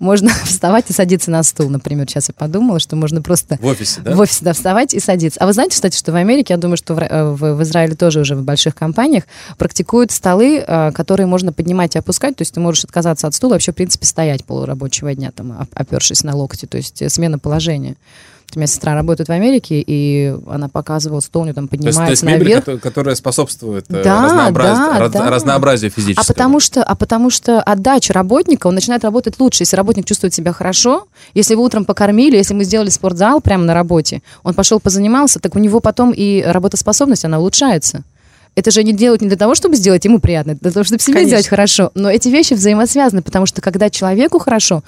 Можно 0.00 0.28
вставать 0.44 0.90
и 0.90 0.92
садиться 0.92 1.30
на 1.30 1.42
стул, 1.42 1.70
например. 1.70 2.06
Сейчас 2.08 2.28
я 2.28 2.34
подумала, 2.34 2.78
что 2.78 2.94
можно 2.94 3.22
просто 3.22 3.58
В 3.60 3.66
офисе, 3.66 4.00
да? 4.02 4.14
в 4.14 4.20
офисе 4.20 4.44
да, 4.44 4.52
вставать 4.52 4.92
и 4.94 5.00
садиться. 5.00 5.40
А 5.40 5.46
вы 5.46 5.54
знаете, 5.54 5.72
кстати, 5.74 5.96
что 5.96 6.12
в 6.12 6.16
Америке, 6.16 6.52
я 6.52 6.58
думаю, 6.58 6.76
что 6.76 6.94
в, 6.94 6.98
э, 7.00 7.24
в- 7.32 7.54
в 7.56 7.62
Израиле 7.62 7.94
тоже 7.96 8.20
уже 8.20 8.36
в 8.36 8.42
больших 8.42 8.74
компаниях 8.74 9.24
практикуют 9.56 10.10
столы, 10.12 10.58
э, 10.66 10.92
которые 10.92 11.26
можно 11.26 11.52
поднимать 11.52 11.96
и 11.96 11.98
опускать. 11.98 12.36
То 12.36 12.42
есть 12.42 12.52
ты 12.54 12.60
можешь 12.60 12.84
отказаться 12.84 13.26
от 13.26 13.34
стула, 13.34 13.52
вообще, 13.54 13.72
в 13.72 13.74
принципе, 13.76 14.04
стоять 14.06 14.44
полурабочего 14.44 15.14
дня, 15.14 15.30
там, 15.32 15.52
оп- 15.58 15.70
опершись 15.74 16.22
на 16.22 16.36
локти. 16.36 16.66
То 16.66 16.76
есть 16.76 17.00
э, 17.00 17.08
смена 17.08 17.38
положения. 17.38 17.96
У 18.56 18.58
меня 18.58 18.66
сестра 18.66 18.94
работает 18.94 19.28
в 19.28 19.32
Америке, 19.32 19.82
и 19.86 20.34
она 20.48 20.68
показывала 20.68 21.20
стол, 21.20 21.42
у 21.42 21.44
нее 21.46 21.54
там 21.54 21.68
То 21.68 21.76
есть, 21.76 21.82
то 21.82 21.88
есть 21.88 22.20
поднимается 22.20 22.26
мебель, 22.26 22.44
наверх. 22.48 22.64
кото- 22.64 22.78
которая 22.78 23.14
способствует 23.14 23.86
э, 23.88 24.02
Да, 24.02 24.24
разнообраз- 24.24 24.78
да, 24.78 24.98
раз- 24.98 25.12
да. 25.12 25.30
разнообразию 25.30 25.90
А 25.94 26.00
физического. 26.00 26.26
потому 26.34 26.60
что, 26.60 26.82
а 26.82 26.94
потому 26.94 27.30
что 27.30 27.60
отдача 27.62 28.12
работника, 28.12 28.66
он 28.66 28.74
начинает 28.74 29.04
работать 29.04 29.38
лучше. 29.40 29.62
Если 29.62 29.76
работник 29.76 30.04
чувствует 30.04 30.34
себя 30.34 30.52
хорошо, 30.52 31.06
если 31.34 31.54
вы 31.54 31.62
утром 31.64 31.84
покормили, 31.84 32.36
если 32.36 32.54
мы 32.54 32.64
сделали 32.64 32.90
спортзал 32.90 33.40
прямо 33.40 33.64
на 33.64 33.74
работе, 33.74 34.22
он 34.42 34.54
пошел 34.54 34.80
позанимался, 34.80 35.38
так 35.40 35.54
у 35.56 35.58
него 35.58 35.80
потом 35.80 36.12
и 36.12 36.42
работоспособность, 36.42 37.24
она 37.24 37.38
улучшается. 37.38 38.02
Это 38.54 38.70
же 38.70 38.84
не 38.84 38.92
делают 38.92 39.22
не 39.22 39.28
для 39.28 39.38
того, 39.38 39.54
чтобы 39.54 39.76
сделать 39.76 40.04
ему 40.04 40.18
приятно, 40.20 40.54
для 40.60 40.70
того, 40.70 40.84
чтобы 40.84 41.00
себе 41.00 41.14
Конечно. 41.14 41.28
сделать 41.30 41.48
хорошо. 41.48 41.90
Но 41.94 42.10
эти 42.10 42.28
вещи 42.28 42.52
взаимосвязаны, 42.52 43.22
потому 43.22 43.46
что 43.46 43.62
когда 43.62 43.88
человеку 43.88 44.38
хорошо, 44.38 44.82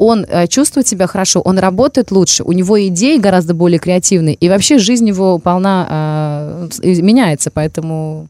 он 0.00 0.24
э, 0.26 0.46
чувствует 0.46 0.88
себя 0.88 1.06
хорошо, 1.06 1.40
он 1.40 1.58
работает 1.58 2.10
лучше, 2.10 2.42
у 2.42 2.52
него 2.52 2.80
идеи 2.88 3.18
гораздо 3.18 3.54
более 3.54 3.78
креативные, 3.78 4.34
и 4.34 4.48
вообще 4.48 4.78
жизнь 4.78 5.06
его 5.06 5.38
полна, 5.38 6.68
э, 6.82 7.00
меняется, 7.02 7.50
поэтому 7.50 8.28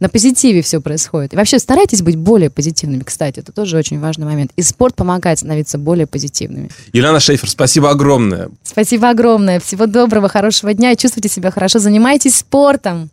на 0.00 0.08
позитиве 0.08 0.62
все 0.62 0.80
происходит. 0.80 1.34
И 1.34 1.36
вообще 1.36 1.58
старайтесь 1.58 2.02
быть 2.02 2.16
более 2.16 2.50
позитивными, 2.50 3.02
кстати, 3.02 3.40
это 3.40 3.52
тоже 3.52 3.76
очень 3.76 4.00
важный 4.00 4.26
момент. 4.26 4.52
И 4.56 4.62
спорт 4.62 4.94
помогает 4.94 5.38
становиться 5.38 5.76
более 5.76 6.06
позитивными. 6.06 6.70
Юлиана 6.92 7.20
Шейфер, 7.20 7.50
спасибо 7.50 7.90
огромное. 7.90 8.50
Спасибо 8.62 9.10
огромное, 9.10 9.58
всего 9.58 9.86
доброго, 9.86 10.28
хорошего 10.28 10.72
дня 10.72 10.94
чувствуйте 10.96 11.28
себя 11.28 11.50
хорошо, 11.50 11.80
занимайтесь 11.80 12.36
спортом. 12.36 13.10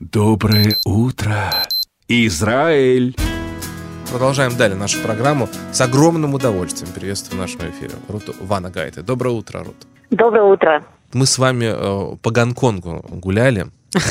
Доброе 0.00 0.76
утро, 0.86 1.52
Израиль! 2.08 3.14
Продолжаем 4.10 4.56
далее 4.56 4.76
нашу 4.76 5.00
программу. 5.00 5.48
С 5.72 5.80
огромным 5.82 6.32
удовольствием 6.34 6.92
приветствую 6.92 7.36
в 7.38 7.40
нашем 7.40 7.60
эфире 7.70 7.92
Руту 8.08 8.34
Вана 8.40 8.70
Гайты. 8.70 9.02
Доброе 9.02 9.30
утро, 9.30 9.62
Рут. 9.64 9.76
Доброе 10.10 10.44
утро. 10.44 10.82
Мы 11.12 11.26
с 11.26 11.36
вами 11.36 11.66
э, 11.66 12.16
по 12.16 12.30
Гонконгу 12.30 13.04
гуляли. 13.10 13.66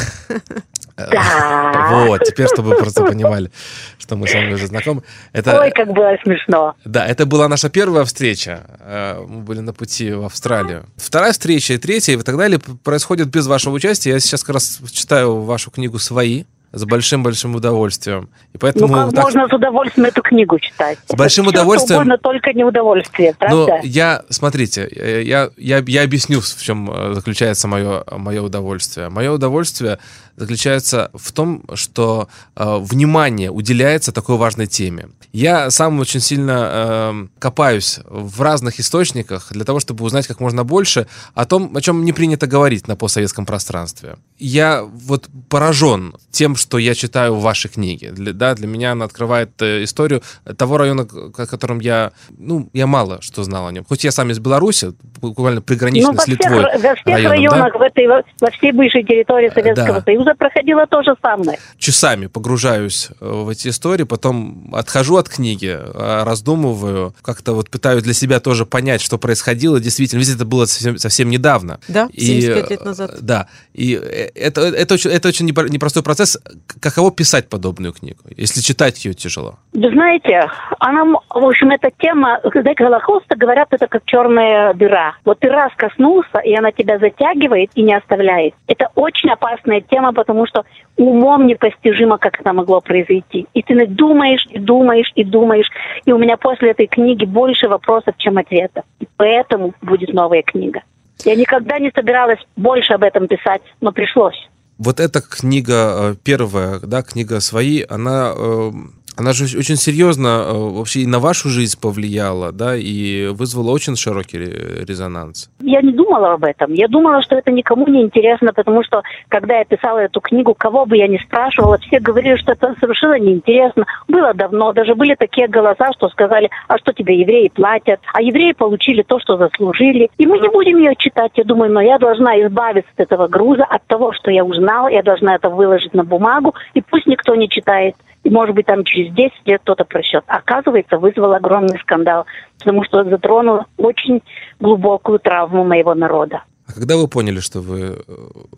Да. 0.97 2.05
Вот, 2.07 2.23
теперь, 2.23 2.47
чтобы 2.47 2.69
вы 2.69 2.77
просто 2.77 3.03
понимали, 3.05 3.51
что 3.99 4.15
мы 4.15 4.27
с 4.27 4.33
вами 4.33 4.53
уже 4.53 4.65
знакомы. 4.65 5.03
Это, 5.31 5.59
Ой, 5.59 5.69
как 5.69 5.93
было 5.93 6.17
смешно. 6.23 6.75
Да, 6.85 7.05
это 7.05 7.27
была 7.27 7.47
наша 7.47 7.69
первая 7.69 8.03
встреча. 8.03 8.65
Э, 8.79 9.23
Мы 9.27 9.41
были 9.41 9.59
на 9.59 9.73
пути 9.73 10.11
в 10.11 10.25
Австралию. 10.25 10.87
Вторая 10.95 11.33
встреча 11.33 11.73
и 11.73 11.77
третья 11.77 12.13
и 12.13 12.17
так 12.17 12.35
далее 12.35 12.59
происходят 12.83 13.27
без 13.27 13.45
вашего 13.45 13.75
участия. 13.75 14.09
Я 14.13 14.19
сейчас 14.19 14.43
как 14.43 14.55
раз 14.55 14.79
читаю 14.91 15.41
вашу 15.41 15.69
книгу 15.69 15.99
«Свои» 15.99 16.45
с 16.77 16.85
большим-большим 16.85 17.55
удовольствием. 17.55 18.29
И 18.53 18.57
поэтому 18.57 18.87
ну 18.87 18.93
как 19.05 19.13
так- 19.13 19.23
можно 19.25 19.47
с 19.47 19.53
удовольствием 19.53 20.07
эту 20.07 20.21
книгу 20.21 20.59
читать? 20.59 20.97
С 21.07 21.15
большим 21.15 21.45
Это 21.45 21.51
всё, 21.51 21.59
что 21.59 21.61
удовольствием. 21.61 21.99
угодно, 22.01 22.17
только 22.17 22.53
не 22.53 22.63
удовольствие, 22.63 23.35
Но 23.41 23.65
правда? 23.65 23.79
я, 23.83 24.23
смотрите, 24.29 24.89
я, 25.25 25.49
я, 25.57 25.83
я 25.85 26.03
объясню, 26.03 26.39
в 26.41 26.61
чем 26.61 26.89
э, 26.91 27.13
заключается 27.13 27.67
мое, 27.67 28.03
мое 28.11 28.41
удовольствие. 28.41 29.09
Мое 29.09 29.31
удовольствие 29.31 29.99
заключается 30.37 31.09
в 31.13 31.31
том, 31.33 31.63
что 31.73 32.29
э, 32.55 32.77
внимание 32.79 33.51
уделяется 33.51 34.11
такой 34.11 34.37
важной 34.37 34.67
теме. 34.67 35.09
Я 35.33 35.69
сам 35.69 35.99
очень 35.99 36.21
сильно 36.21 36.69
э, 36.71 37.27
копаюсь 37.39 37.99
в 38.05 38.41
разных 38.41 38.79
источниках 38.79 39.47
для 39.51 39.65
того, 39.65 39.79
чтобы 39.79 40.05
узнать 40.05 40.27
как 40.27 40.39
можно 40.39 40.63
больше 40.63 41.07
о 41.33 41.45
том, 41.45 41.75
о 41.75 41.81
чем 41.81 42.05
не 42.05 42.13
принято 42.13 42.47
говорить 42.47 42.87
на 42.87 42.95
постсоветском 42.95 43.45
пространстве. 43.45 44.15
Я 44.37 44.83
вот 44.83 45.27
поражен 45.49 46.15
тем, 46.31 46.55
что 46.55 46.77
я 46.77 46.95
читаю 46.95 47.35
в 47.35 47.41
вашей 47.41 47.69
книге. 47.69 48.11
Для, 48.11 48.31
да, 48.31 48.53
для 48.55 48.67
меня 48.67 48.91
она 48.93 49.05
открывает 49.05 49.61
э, 49.61 49.83
историю 49.83 50.21
того 50.57 50.77
района, 50.77 51.03
о 51.03 51.45
котором 51.45 51.79
я, 51.79 52.11
ну, 52.37 52.69
я 52.73 52.87
мало 52.87 53.17
что 53.21 53.43
знал 53.43 53.67
о 53.67 53.71
нем. 53.71 53.85
Хоть 53.87 54.03
я 54.03 54.11
сам 54.11 54.29
из 54.31 54.39
Беларуси, 54.39 54.93
буквально 55.21 55.61
приграничный 55.61 56.11
ну, 56.11 56.13
во 56.13 56.21
с 56.21 56.23
всех, 56.23 56.39
Литвой 56.39 56.63
во 56.63 56.95
всех 56.95 57.05
районом, 57.05 57.23
да? 57.23 57.29
районах, 57.29 57.75
в 57.75 57.81
этой, 57.81 58.07
во, 58.07 58.23
во 58.39 58.51
всей 58.51 58.71
бывшей 58.71 59.03
территории 59.03 59.49
Советского 59.49 59.99
да. 59.99 60.01
Союза 60.01 60.26
проходило 60.35 60.85
то 60.87 61.03
же 61.03 61.15
самое. 61.21 61.59
часами 61.77 62.27
погружаюсь 62.27 63.09
э, 63.19 63.25
в 63.29 63.49
эти 63.49 63.69
истории, 63.69 64.03
потом 64.03 64.69
отхожу 64.73 65.17
от 65.17 65.29
книги, 65.29 65.75
э, 65.77 66.23
раздумываю, 66.23 67.13
как-то 67.21 67.53
вот 67.53 67.69
пытаюсь 67.69 68.03
для 68.03 68.13
себя 68.13 68.39
тоже 68.39 68.65
понять, 68.65 69.01
что 69.01 69.17
происходило. 69.17 69.79
Действительно, 69.79 70.19
ведь 70.19 70.29
это 70.35 70.45
было 70.45 70.65
совсем, 70.65 70.97
совсем 70.97 71.29
недавно. 71.29 71.79
Да, 71.87 72.07
И, 72.11 72.41
75 72.41 72.69
лет 72.69 72.81
э, 72.81 72.85
назад. 72.85 73.11
Да, 73.21 73.47
и 73.73 73.95
э, 73.95 74.29
это, 74.35 74.61
это, 74.61 74.93
очень, 74.93 75.11
это 75.11 75.27
очень 75.27 75.49
непро- 75.49 75.69
непростой 75.69 76.03
процесс. 76.03 76.37
Каково 76.79 77.11
писать 77.11 77.49
подобную 77.49 77.93
книгу, 77.93 78.19
если 78.35 78.61
читать 78.61 79.03
ее 79.05 79.13
тяжело? 79.13 79.55
Вы 79.73 79.91
знаете, 79.91 80.49
она, 80.79 81.03
в 81.05 81.45
общем, 81.45 81.69
эта 81.71 81.89
тема, 81.99 82.39
когда 82.41 82.73
Голохоста 82.73 83.35
говорят, 83.35 83.67
это 83.71 83.87
как 83.87 84.03
черная 84.05 84.73
дыра. 84.73 85.15
Вот 85.25 85.39
ты 85.39 85.49
раз 85.49 85.71
коснулся, 85.75 86.39
и 86.39 86.53
она 86.55 86.71
тебя 86.71 86.99
затягивает 86.99 87.71
и 87.75 87.81
не 87.83 87.95
оставляет. 87.95 88.53
Это 88.67 88.89
очень 88.95 89.29
опасная 89.29 89.81
тема, 89.81 90.13
потому 90.17 90.47
что 90.47 90.63
умом 90.97 91.45
непостижимо, 91.45 92.17
как 92.17 92.39
это 92.41 92.51
могло 92.51 92.81
произойти. 92.81 93.45
И 93.53 93.61
ты 93.61 93.85
думаешь, 93.85 94.47
и 94.49 94.57
думаешь, 94.57 95.11
и 95.13 95.23
думаешь. 95.23 95.69
И 96.05 96.11
у 96.11 96.17
меня 96.17 96.37
после 96.37 96.71
этой 96.71 96.87
книги 96.87 97.23
больше 97.23 97.67
вопросов, 97.67 98.15
чем 98.17 98.39
ответов. 98.39 98.83
И 98.99 99.07
поэтому 99.15 99.73
будет 99.83 100.11
новая 100.13 100.41
книга. 100.41 100.81
Я 101.23 101.35
никогда 101.35 101.77
не 101.77 101.91
собиралась 101.91 102.39
больше 102.55 102.93
об 102.93 103.03
этом 103.03 103.27
писать, 103.27 103.61
но 103.79 103.91
пришлось. 103.91 104.49
Вот 104.77 104.99
эта 104.99 105.21
книга 105.21 106.11
э, 106.11 106.15
первая, 106.23 106.79
да, 106.79 107.01
книга 107.01 107.39
свои, 107.39 107.83
она, 107.89 108.31
э, 108.35 108.71
она 109.17 109.33
же 109.33 109.57
очень 109.57 109.75
серьезно 109.75 110.27
э, 110.27 110.53
вообще 110.53 110.99
и 110.99 111.07
на 111.07 111.19
вашу 111.19 111.49
жизнь 111.49 111.79
повлияла, 111.81 112.51
да, 112.51 112.75
и 112.75 113.27
вызвала 113.27 113.71
очень 113.71 113.95
широкий 113.95 114.37
ре- 114.37 114.85
резонанс. 114.87 115.49
Я 115.61 115.81
не 115.81 115.91
думала 115.91 116.33
об 116.33 116.43
этом. 116.43 116.73
Я 116.73 116.87
думала, 116.87 117.21
что 117.23 117.35
это 117.35 117.51
никому 117.51 117.87
не 117.87 118.03
интересно, 118.03 118.53
потому 118.53 118.83
что, 118.83 119.01
когда 119.27 119.57
я 119.57 119.65
писала 119.65 119.97
эту 119.99 120.21
книгу, 120.21 120.53
кого 120.53 120.85
бы 120.85 120.95
я 120.95 121.07
ни 121.07 121.17
спрашивала, 121.17 121.77
все 121.79 121.99
говорили, 121.99 122.35
что 122.37 122.51
это 122.51 122.75
совершенно 122.79 123.19
неинтересно. 123.19 123.85
Было 124.07 124.33
давно, 124.33 124.71
даже 124.73 124.93
были 124.93 125.15
такие 125.15 125.47
голоса, 125.47 125.91
что 125.93 126.09
сказали, 126.09 126.49
а 126.67 126.77
что 126.77 126.93
тебе 126.93 127.19
евреи 127.19 127.51
платят? 127.53 127.99
А 128.13 128.21
евреи 128.21 128.53
получили 128.53 129.01
то, 129.01 129.19
что 129.19 129.37
заслужили. 129.37 130.09
И 130.17 130.27
мы 130.27 130.39
не 130.39 130.49
будем 130.49 130.77
ее 130.77 130.95
читать. 130.97 131.31
Я 131.35 131.43
думаю, 131.43 131.71
но 131.71 131.81
я 131.81 131.97
должна 131.97 132.39
избавиться 132.45 132.91
от 132.95 133.01
этого 133.01 133.27
груза, 133.27 133.65
от 133.65 133.85
того, 133.87 134.13
что 134.13 134.31
я 134.31 134.43
узнала. 134.67 134.87
Я 134.89 135.03
должна 135.03 135.35
это 135.35 135.49
выложить 135.49 135.93
на 135.93 136.03
бумагу, 136.03 136.53
и 136.73 136.81
пусть 136.81 137.07
никто 137.07 137.35
не 137.35 137.49
читает. 137.49 137.95
И, 138.23 138.29
может 138.29 138.55
быть, 138.55 138.65
там 138.65 138.83
через 138.83 139.13
10 139.13 139.33
лет 139.45 139.61
кто-то 139.61 139.85
прочтет. 139.85 140.23
Оказывается, 140.27 140.97
вызвал 140.97 141.33
огромный 141.33 141.79
скандал, 141.79 142.25
потому 142.59 142.83
что 142.83 143.03
затронул 143.03 143.61
очень 143.77 144.21
глубокую 144.59 145.19
травму 145.19 145.63
моего 145.63 145.95
народа. 145.95 146.43
А 146.67 146.73
когда 146.73 146.97
вы 146.97 147.07
поняли, 147.07 147.39
что 147.39 147.61
вы 147.61 147.79
э, 147.79 147.93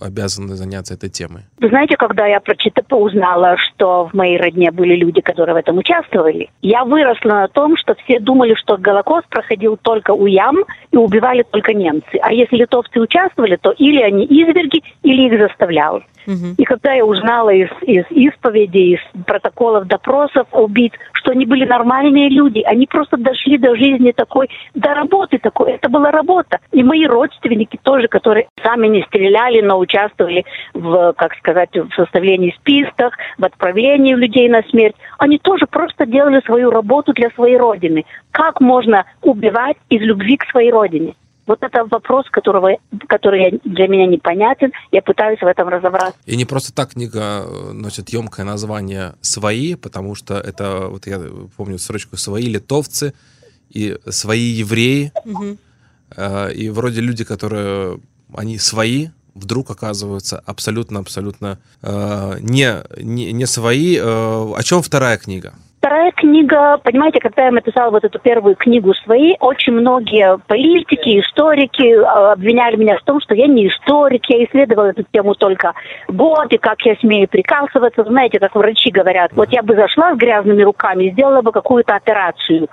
обязаны 0.01 0.55
заняться 0.55 0.95
этой 0.95 1.09
темой? 1.09 1.43
Вы 1.59 1.69
знаете, 1.69 1.95
когда 1.95 2.25
я 2.25 2.39
прочитала, 2.39 2.99
узнала, 2.99 3.55
что 3.57 4.07
в 4.07 4.13
моей 4.15 4.37
родне 4.37 4.71
были 4.71 4.95
люди, 4.95 5.21
которые 5.21 5.53
в 5.53 5.57
этом 5.57 5.77
участвовали, 5.77 6.49
я 6.61 6.85
выросла 6.85 7.29
на 7.29 7.47
том, 7.47 7.77
что 7.77 7.95
все 8.03 8.19
думали, 8.19 8.55
что 8.55 8.77
Голокост 8.77 9.27
проходил 9.29 9.77
только 9.77 10.11
у 10.11 10.25
ям 10.25 10.57
и 10.91 10.97
убивали 10.97 11.43
только 11.43 11.73
немцы. 11.73 12.17
А 12.21 12.33
если 12.33 12.57
литовцы 12.57 12.99
участвовали, 12.99 13.57
то 13.57 13.71
или 13.71 14.01
они 14.01 14.25
изверги, 14.25 14.81
или 15.03 15.27
их 15.27 15.39
заставляли. 15.39 16.03
Мгм. 16.25 16.55
И 16.57 16.63
когда 16.63 16.93
я 16.93 17.05
узнала 17.05 17.49
из, 17.49 17.69
из 17.81 18.05
исповедей, 18.11 18.95
из 18.95 19.23
протоколов 19.25 19.87
допросов 19.87 20.47
убийц, 20.51 20.93
что 21.13 21.31
они 21.31 21.45
были 21.45 21.65
нормальные 21.65 22.29
люди, 22.29 22.59
они 22.59 22.85
просто 22.85 23.17
дошли 23.17 23.57
до 23.57 23.75
жизни 23.75 24.11
такой, 24.11 24.49
до 24.73 24.93
работы 24.93 25.39
такой, 25.39 25.73
это 25.73 25.89
была 25.89 26.11
работа. 26.11 26.59
И 26.71 26.83
мои 26.83 27.05
родственники 27.05 27.79
тоже, 27.81 27.98
которые 28.07 28.47
сами 28.63 28.87
не 28.87 29.03
стреляли, 29.03 29.61
но 29.61 29.79
участвовали 29.79 30.45
в, 30.73 31.13
как 31.13 31.35
сказать, 31.35 31.69
в 31.73 31.93
составлении 31.95 32.55
списков, 32.59 33.13
в 33.37 33.45
отправлении 33.45 34.13
людей 34.13 34.49
на 34.49 34.61
смерть, 34.69 34.95
они 35.17 35.37
тоже 35.37 35.65
просто 35.67 36.05
делали 36.05 36.41
свою 36.45 36.71
работу 36.71 37.13
для 37.13 37.29
своей 37.31 37.57
родины. 37.57 38.05
Как 38.31 38.61
можно 38.61 39.05
убивать 39.21 39.77
из 39.89 40.01
любви 40.01 40.37
к 40.37 40.49
своей 40.49 40.71
родине? 40.71 41.15
Вот 41.49 41.63
это 41.63 41.83
вопрос, 41.85 42.27
которого, 42.29 42.77
который 43.07 43.59
для 43.63 43.87
меня 43.87 44.05
непонятен. 44.05 44.71
Я 44.91 45.01
пытаюсь 45.01 45.41
в 45.41 45.47
этом 45.47 45.67
разобраться. 45.67 46.13
И 46.27 46.37
не 46.37 46.45
просто 46.45 46.71
так 46.71 46.91
книга 46.91 47.43
э, 47.43 47.71
носит 47.71 48.09
емкое 48.09 48.45
название 48.45 49.13
«Свои», 49.21 49.73
потому 49.73 50.13
что 50.13 50.35
это, 50.35 50.89
вот 50.89 51.07
я 51.07 51.19
помню 51.57 51.79
строчку 51.79 52.17
«Свои 52.17 52.43
литовцы» 52.43 53.15
и 53.71 53.97
«Свои 54.09 54.41
евреи». 54.41 55.11
Мгм. 55.25 55.57
Э, 56.15 56.51
И 56.53 56.69
вроде 56.69 57.01
люди, 57.01 57.23
которые, 57.23 57.99
они 58.33 58.59
свои, 58.59 59.09
вдруг 59.35 59.69
оказываются 59.69 60.39
абсолютно-абсолютно 60.45 61.59
э, 61.81 62.37
не, 62.41 62.83
не, 63.01 63.31
не 63.31 63.47
свои. 63.47 63.97
Э, 63.97 64.01
О 64.55 64.61
чем 64.63 64.81
вторая 64.81 65.17
книга? 65.17 65.53
Вторая 65.79 66.11
книга, 66.11 66.77
понимаете, 66.83 67.21
когда 67.21 67.45
я 67.45 67.51
написала 67.51 67.89
вот 67.89 68.03
эту 68.03 68.19
первую 68.19 68.57
книгу 68.57 68.93
свои, 68.95 69.35
очень 69.39 69.71
многие 69.71 70.37
политики, 70.45 71.21
историки 71.21 71.83
э, 71.83 72.03
обвиняли 72.03 72.75
меня 72.75 72.97
в 72.97 73.03
том, 73.03 73.21
что 73.21 73.33
я 73.33 73.47
не 73.47 73.69
историк, 73.69 74.25
я 74.27 74.43
исследовала 74.43 74.87
эту 74.87 75.03
тему 75.09 75.35
только 75.35 75.73
год, 76.09 76.51
и 76.51 76.57
как 76.57 76.81
я 76.81 76.97
смею 76.97 77.29
прикасываться, 77.29 78.03
знаете, 78.03 78.39
как 78.39 78.55
врачи 78.55 78.91
говорят, 78.91 79.31
вот 79.33 79.53
я 79.53 79.63
бы 79.63 79.73
зашла 79.73 80.13
с 80.13 80.17
грязными 80.17 80.63
руками 80.63 81.11
сделала 81.11 81.41
бы 81.41 81.53
какую-то 81.53 81.95
операцию, 81.95 82.67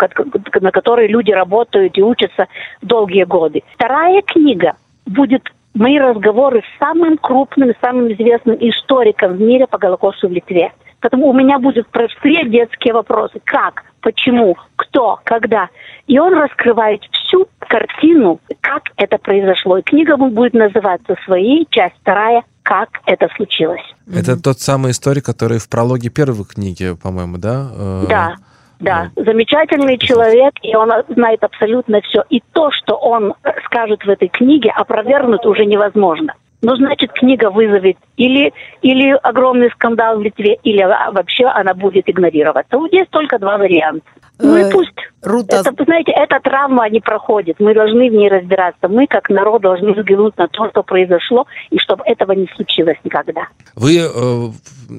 на 0.60 0.72
которой 0.72 1.06
люди 1.06 1.30
работают 1.30 1.96
и 1.96 2.02
учатся 2.02 2.48
долгие 2.82 3.22
годы. 3.22 3.62
Вторая 3.76 4.20
книга 4.22 4.74
будет 5.06 5.48
мои 5.74 6.00
разговоры 6.00 6.62
с 6.62 6.78
самым 6.80 7.18
крупным, 7.18 7.72
самым 7.80 8.12
известным 8.12 8.56
историком 8.58 9.34
в 9.34 9.40
мире 9.40 9.68
по 9.68 9.78
Голокосту 9.78 10.26
в 10.26 10.32
Литве. 10.32 10.72
Поэтому 11.06 11.28
у 11.28 11.32
меня 11.32 11.60
будут 11.60 11.86
простые 11.86 12.48
детские 12.48 12.92
вопросы. 12.92 13.40
Как? 13.44 13.84
Почему? 14.00 14.56
Кто? 14.74 15.20
Когда? 15.22 15.68
И 16.08 16.18
он 16.18 16.34
раскрывает 16.34 17.00
всю 17.12 17.46
картину, 17.60 18.40
как 18.60 18.82
это 18.96 19.16
произошло. 19.18 19.78
И 19.78 19.82
книга 19.82 20.16
будет 20.16 20.54
называться 20.54 21.14
«Свои», 21.24 21.64
часть 21.70 21.94
вторая 22.00 22.42
«Как 22.64 22.88
это 23.06 23.28
случилось». 23.36 23.84
Это 24.12 24.36
тот 24.36 24.58
самый 24.58 24.90
историк, 24.90 25.24
который 25.24 25.58
в 25.58 25.68
прологе 25.68 26.10
первой 26.10 26.44
книги, 26.44 26.96
по-моему, 27.00 27.38
да? 27.38 27.68
Э, 27.72 28.04
Да, 28.08 28.34
да. 28.80 29.10
Замечательный 29.14 29.98
человек, 29.98 30.54
и 30.62 30.74
он 30.74 30.90
знает 31.08 31.44
абсолютно 31.44 32.00
все. 32.00 32.24
И 32.30 32.42
то, 32.52 32.72
что 32.72 32.96
он 32.96 33.34
скажет 33.66 34.04
в 34.04 34.08
этой 34.08 34.26
книге, 34.26 34.72
опровергнуть 34.74 35.46
уже 35.46 35.66
невозможно. 35.66 36.34
Ну, 36.66 36.74
значит, 36.74 37.12
книга 37.12 37.48
вызовет 37.48 37.96
или, 38.16 38.52
или 38.82 39.16
огромный 39.22 39.70
скандал 39.70 40.18
в 40.18 40.22
Литве, 40.22 40.58
или 40.64 40.82
вообще 41.12 41.44
она 41.44 41.74
будет 41.74 42.10
игнорироваться. 42.10 42.76
Вот 42.76 42.92
Есть 42.92 43.10
только 43.10 43.38
два 43.38 43.56
варианта. 43.56 44.04
Ну 44.40 44.56
Э, 44.56 44.68
и 44.68 44.72
пусть. 44.72 44.98
Рута, 45.26 45.56
Это, 45.56 45.72
вы 45.76 45.84
знаете, 45.84 46.12
эта 46.12 46.38
травма 46.40 46.88
не 46.88 47.00
проходит. 47.00 47.56
Мы 47.58 47.74
должны 47.74 48.08
в 48.08 48.12
ней 48.12 48.28
разбираться. 48.28 48.86
Мы, 48.86 49.08
как 49.08 49.28
народ, 49.28 49.60
должны 49.62 49.92
взглянуть 49.92 50.36
на 50.38 50.46
то, 50.46 50.70
что 50.70 50.84
произошло, 50.84 51.46
и 51.70 51.78
чтобы 51.78 52.04
этого 52.06 52.30
не 52.30 52.46
случилось 52.54 52.96
никогда. 53.02 53.48
Вы, 53.74 53.98
э, 53.98 54.48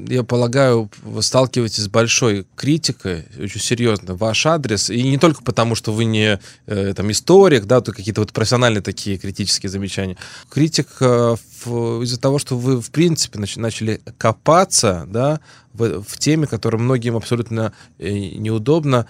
я 0.10 0.24
полагаю, 0.24 0.90
сталкиваетесь 1.22 1.84
с 1.84 1.88
большой 1.88 2.46
критикой, 2.58 3.24
очень 3.42 3.62
серьезно, 3.62 4.16
ваш 4.16 4.46
адрес, 4.46 4.90
и 4.90 5.02
не 5.02 5.18
только 5.18 5.42
потому, 5.44 5.76
что 5.76 5.94
вы 5.94 6.04
не 6.04 6.40
э, 6.66 6.94
там 6.94 7.10
историк, 7.10 7.63
да, 7.63 7.80
то 7.80 7.94
какие-то 7.94 8.20
вот 8.20 8.34
профессиональные 8.34 8.82
такие 8.82 9.18
критические 9.18 9.70
замечания. 9.70 10.18
Критика 10.50 11.38
в- 11.63 12.02
из-за 12.04 12.20
того, 12.20 12.38
что 12.38 12.58
вы, 12.58 12.82
в 12.82 12.92
принципе, 12.92 13.40
нач- 13.40 13.58
начали 13.60 14.02
копаться, 14.18 15.06
да, 15.08 15.40
в, 15.74 16.02
в 16.04 16.18
теме, 16.18 16.48
которая 16.48 16.82
многим 16.82 17.16
абсолютно 17.16 17.72
э, 17.98 18.10
неудобна, 18.10 18.98
Ам, 18.98 19.06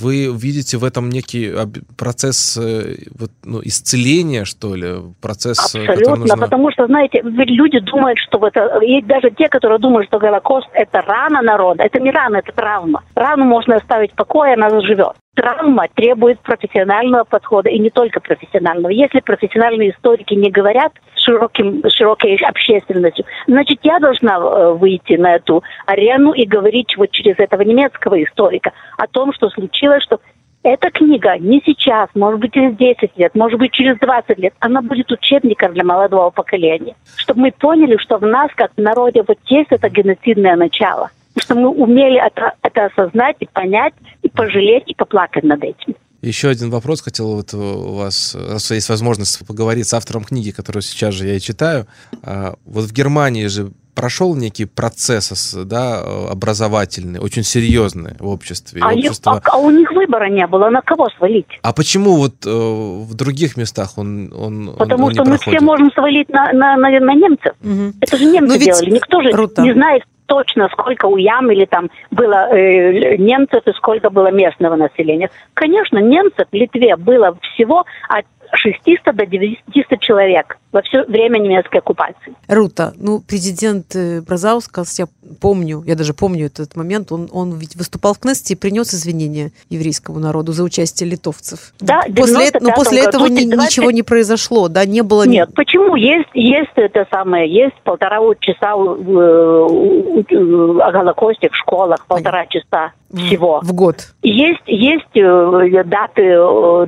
вы 0.00 0.36
видите 0.36 0.78
в 0.78 0.84
этом 0.84 1.08
некий 1.08 1.52
процесс 1.96 2.56
э, 2.56 2.96
вот, 3.18 3.30
ну, 3.44 3.60
исцеления, 3.62 4.44
что 4.44 4.74
ли, 4.74 4.94
процесс, 5.20 5.74
э, 5.74 5.84
Абсолютно, 5.84 6.16
нужно... 6.16 6.36
потому 6.36 6.70
что, 6.70 6.86
знаете, 6.86 7.20
люди 7.22 7.80
думают, 7.80 8.18
что 8.18 8.38
вот 8.38 8.56
это, 8.56 8.78
и 8.78 9.02
даже 9.02 9.30
те, 9.30 9.48
которые 9.48 9.78
думают, 9.78 10.08
что 10.08 10.18
Голокост– 10.18 10.68
это 10.72 11.00
рана 11.02 11.42
народа, 11.42 11.82
это 11.82 12.00
не 12.00 12.10
рана, 12.10 12.36
это 12.36 12.52
травма. 12.52 13.02
Рану 13.14 13.44
можно 13.44 13.76
оставить 13.76 14.12
в 14.12 14.14
покое, 14.14 14.54
она 14.54 14.70
заживет. 14.70 15.16
Травма 15.34 15.86
требует 15.94 16.40
профессионального 16.40 17.24
подхода, 17.24 17.70
и 17.70 17.78
не 17.78 17.90
только 17.90 18.20
профессионального. 18.20 18.90
Если 18.90 19.20
профессиональные 19.20 19.90
историки 19.90 20.34
не 20.34 20.50
говорят 20.50 20.92
широким, 21.14 21.82
широкой 21.88 22.34
общественностью, 22.36 23.24
значит, 23.46 23.78
я 23.84 24.00
должна 24.00 24.38
э, 24.38 24.72
выйти 24.74 25.14
на 25.14 25.36
эту 25.36 25.62
арену 25.86 26.32
и 26.32 26.44
говорить 26.44 26.96
вот 26.96 27.12
через 27.12 27.38
этого 27.38 27.62
немецкого 27.62 28.22
историка 28.22 28.72
о 28.98 29.06
том, 29.06 29.32
что 29.32 29.50
случилось, 29.50 30.02
что 30.02 30.20
эта 30.62 30.90
книга 30.90 31.38
не 31.38 31.62
сейчас, 31.64 32.08
может 32.14 32.40
быть, 32.40 32.52
через 32.52 32.76
10 32.76 33.16
лет, 33.16 33.34
может 33.34 33.58
быть, 33.58 33.72
через 33.72 33.98
20 33.98 34.38
лет, 34.38 34.52
она 34.58 34.82
будет 34.82 35.10
учебником 35.10 35.72
для 35.72 35.84
молодого 35.84 36.30
поколения. 36.30 36.96
Чтобы 37.16 37.42
мы 37.42 37.52
поняли, 37.52 37.96
что 37.96 38.18
в 38.18 38.26
нас, 38.26 38.50
как 38.56 38.72
в 38.76 38.80
народе, 38.80 39.22
вот 39.26 39.38
есть 39.46 39.70
это 39.70 39.88
геноцидное 39.88 40.56
начало. 40.56 41.10
Что 41.50 41.58
мы 41.58 41.68
умели 41.70 42.24
это, 42.24 42.52
это 42.62 42.86
осознать 42.86 43.34
и 43.40 43.46
понять, 43.52 43.92
и 44.22 44.28
пожалеть, 44.28 44.84
и 44.86 44.94
поплакать 44.94 45.42
над 45.42 45.64
этим. 45.64 45.96
Еще 46.22 46.48
один 46.48 46.70
вопрос 46.70 47.00
хотел 47.02 47.34
вот 47.34 47.52
у 47.54 47.94
вас, 47.94 48.36
раз 48.38 48.70
есть 48.70 48.88
возможность 48.88 49.44
поговорить 49.46 49.88
с 49.88 49.94
автором 49.94 50.22
книги, 50.22 50.50
которую 50.52 50.82
сейчас 50.82 51.12
же 51.14 51.26
я 51.26 51.34
и 51.36 51.40
читаю. 51.40 51.86
А, 52.22 52.54
Вот 52.66 52.84
в 52.84 52.92
Германии 52.92 53.46
же 53.48 53.72
прошел 53.96 54.36
некий 54.36 54.66
процесс 54.66 55.54
да, 55.64 56.00
образовательный, 56.30 57.18
очень 57.18 57.42
серьезный 57.42 58.12
в 58.20 58.28
обществе. 58.28 58.80
А, 58.84 58.92
общество- 58.94 59.42
а- 59.44 59.50
а 59.54 59.56
у 59.58 59.70
них 59.70 59.90
выбора 59.90 60.28
не 60.30 60.46
было, 60.46 60.70
на 60.70 60.82
кого 60.82 61.08
свалить? 61.18 61.46
А 61.62 61.72
почему 61.72 62.16
вот 62.16 62.46
э, 62.46 62.48
в 62.50 63.12
других 63.14 63.56
местах 63.56 63.98
он, 63.98 64.32
он, 64.32 64.68
он- 64.68 64.76
Потому 64.76 65.06
он 65.06 65.08
не 65.10 65.14
что 65.16 65.24
мы 65.24 65.30
проходит? 65.36 65.58
все 65.58 65.66
можем 65.66 65.90
свалить 65.92 66.28
на, 66.28 66.52
на, 66.52 66.76
на, 66.76 66.90
на 67.00 67.14
немцев. 67.14 67.52
Мгм. 67.60 67.94
Это 68.00 68.16
же 68.16 68.24
немцы 68.26 68.46
Ну 68.46 68.54
ведь, 68.54 68.64
делали. 68.66 68.90
Никто 68.90 69.20
же 69.22 69.32
Рута. 69.32 69.62
не 69.62 69.72
знает 69.72 70.04
точно, 70.30 70.68
сколько 70.68 71.06
у 71.06 71.16
ям 71.16 71.50
или 71.50 71.64
там 71.64 71.90
было 72.12 72.48
э, 72.54 73.16
немцев 73.16 73.66
и 73.66 73.72
сколько 73.72 74.10
было 74.10 74.30
местного 74.30 74.76
населения. 74.76 75.28
Конечно, 75.54 75.98
немцев 75.98 76.46
в 76.52 76.54
Литве 76.54 76.94
было 76.94 77.36
всего 77.42 77.84
от 78.08 78.24
600 78.52 79.14
до 79.14 79.26
900 79.26 80.00
человек 80.00 80.58
во 80.72 80.82
все 80.82 81.02
время 81.04 81.38
немецкой 81.38 81.78
оккупации. 81.78 82.34
Рута, 82.48 82.92
ну, 82.96 83.20
президент 83.20 83.94
э, 83.96 84.20
Бразаускас, 84.20 84.98
я 84.98 85.06
помню, 85.40 85.82
я 85.86 85.96
даже 85.96 86.14
помню 86.14 86.46
этот 86.46 86.76
момент, 86.76 87.10
он, 87.12 87.28
он 87.32 87.56
ведь 87.58 87.74
выступал 87.76 88.14
в 88.14 88.18
Кнессете 88.20 88.54
и 88.54 88.56
принес 88.56 88.94
извинения 88.94 89.50
еврейскому 89.68 90.18
народу 90.20 90.52
за 90.52 90.62
участие 90.62 91.10
литовцев. 91.10 91.72
Да, 91.80 92.02
после, 92.16 92.34
но 92.60 92.68
95-м 92.68 92.74
после 92.74 92.98
этого 93.00 93.22
году, 93.24 93.34
ни- 93.34 93.50
20 93.50 93.58
ничего 93.70 93.90
не 93.90 94.02
произошло, 94.02 94.68
да, 94.68 94.84
не 94.84 95.02
было... 95.02 95.26
Нет, 95.26 95.50
почему? 95.54 95.96
Есть, 95.96 96.30
есть 96.34 96.70
это 96.76 97.06
самое, 97.10 97.52
есть 97.52 97.74
полтора 97.82 98.18
часа 98.40 98.72
э, 98.72 98.74
у- 98.74 100.20
у- 100.20 100.80
о 100.80 100.92
Голокосте 100.92 101.48
в 101.48 101.56
школах, 101.56 102.06
полтора 102.06 102.46
часа 102.46 102.92
всего. 103.12 103.60
В 103.62 103.72
год. 103.72 103.96
Есть, 104.22 104.62
есть 104.66 105.16
э, 105.16 105.82
даты, 105.84 106.22
э, 106.22 106.86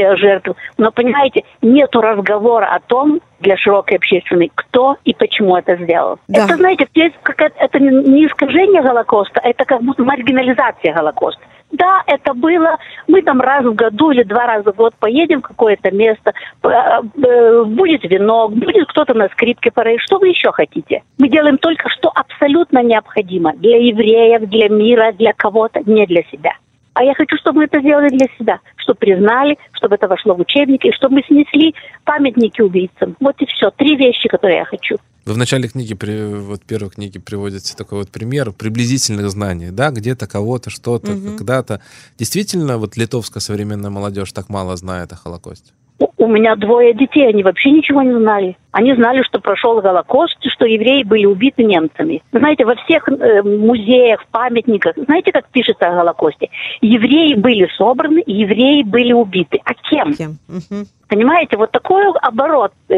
воспоминания 0.00 0.16
жертв, 0.16 0.50
но, 0.78 0.90
понимаете, 0.90 1.44
нету 1.62 2.00
разговора 2.00 2.66
о 2.66 2.80
том 2.80 3.20
для 3.40 3.56
широкой 3.56 3.96
общественной, 3.96 4.50
кто 4.54 4.96
и 5.04 5.14
почему 5.14 5.56
это 5.56 5.76
сделал. 5.76 6.18
Да. 6.28 6.44
Это, 6.44 6.56
знаете, 6.56 6.86
это 6.94 7.78
не 7.78 7.90
не 7.90 8.26
искажение 8.26 8.82
Голокоста, 8.82 9.40
это 9.42 9.64
как 9.64 9.82
будто 9.82 10.02
маргинализация 10.02 10.94
Голокоста. 10.94 11.42
Да, 11.72 12.02
это 12.08 12.34
было. 12.34 12.78
Мы 13.06 13.22
там 13.22 13.40
раз 13.40 13.64
в 13.64 13.74
году 13.74 14.10
или 14.10 14.24
два 14.24 14.46
раза 14.46 14.72
в 14.72 14.76
год 14.76 14.92
поедем 14.98 15.38
в 15.38 15.44
какое-то 15.44 15.92
место, 15.92 16.32
э, 16.64 16.68
э, 16.68 17.64
будет 17.64 18.02
вино, 18.02 18.48
будет 18.48 18.88
кто-то 18.88 19.14
на 19.14 19.28
скрипке 19.28 19.70
поет. 19.70 20.00
Что 20.00 20.18
вы 20.18 20.28
еще 20.28 20.50
хотите? 20.50 21.04
Мы 21.18 21.28
делаем 21.28 21.58
только, 21.58 21.88
что 21.88 22.10
абсолютно 22.12 22.82
необходимо 22.82 23.52
для 23.54 23.76
евреев, 23.76 24.48
для 24.48 24.68
мира, 24.68 25.12
для 25.12 25.32
кого-то, 25.32 25.80
не 25.86 26.06
для 26.06 26.24
себя. 26.24 26.54
А 26.94 27.04
я 27.04 27.14
хочу, 27.14 27.36
чтобы 27.36 27.58
мы 27.58 27.64
это 27.64 27.80
сделали 27.80 28.08
для 28.08 28.26
себя, 28.38 28.60
чтобы 28.76 28.98
признали, 28.98 29.56
чтобы 29.72 29.94
это 29.94 30.08
вошло 30.08 30.34
в 30.34 30.40
учебники, 30.40 30.88
и 30.88 30.92
чтобы 30.92 31.16
мы 31.16 31.22
снесли 31.22 31.74
памятники 32.04 32.60
убийцам. 32.60 33.16
Вот 33.20 33.36
и 33.40 33.46
все. 33.46 33.70
Три 33.70 33.96
вещи, 33.96 34.28
которые 34.28 34.58
я 34.58 34.64
хочу. 34.64 34.96
Вы 35.26 35.34
в 35.34 35.38
начале 35.38 35.68
книги, 35.68 35.94
при, 35.94 36.34
вот 36.34 36.62
первой 36.62 36.90
книги 36.90 37.18
приводите 37.18 37.76
такой 37.76 37.98
вот 37.98 38.10
пример 38.10 38.52
приблизительных 38.52 39.30
знаний, 39.30 39.70
да, 39.70 39.90
где-то 39.90 40.26
кого-то, 40.26 40.70
что-то, 40.70 41.12
Мгм. 41.12 41.36
когда-то. 41.36 41.80
Действительно, 42.18 42.78
вот 42.78 42.96
литовская 42.96 43.40
современная 43.40 43.90
молодежь 43.90 44.32
так 44.32 44.48
мало 44.48 44.76
знает 44.76 45.12
о 45.12 45.16
Холокосте? 45.16 45.72
У 46.16 46.26
меня 46.26 46.56
двое 46.56 46.94
детей, 46.94 47.28
они 47.28 47.42
вообще 47.42 47.70
ничего 47.70 48.02
не 48.02 48.14
знали. 48.14 48.56
Они 48.72 48.94
знали, 48.94 49.22
что 49.22 49.38
прошел 49.38 49.80
Голокост, 49.80 50.38
что 50.48 50.64
евреи 50.64 51.02
были 51.02 51.26
убиты 51.26 51.64
немцами. 51.64 52.22
Знаете, 52.32 52.64
во 52.64 52.74
всех 52.76 53.06
э, 53.08 53.42
музеях, 53.42 54.24
памятниках, 54.30 54.94
знаете, 54.96 55.32
как 55.32 55.48
пишется 55.48 55.88
о 55.88 55.96
Голокосте? 55.96 56.48
Евреи 56.80 57.34
были 57.34 57.68
собраны, 57.76 58.22
евреи 58.26 58.82
были 58.82 59.12
убиты. 59.12 59.60
А 59.64 59.74
кем? 59.74 60.14
Кем? 60.14 60.38
Мгм. 60.48 60.86
Понимаете, 61.08 61.56
вот 61.56 61.70
такой 61.70 62.04
оборот 62.22 62.72
э, 62.88 62.94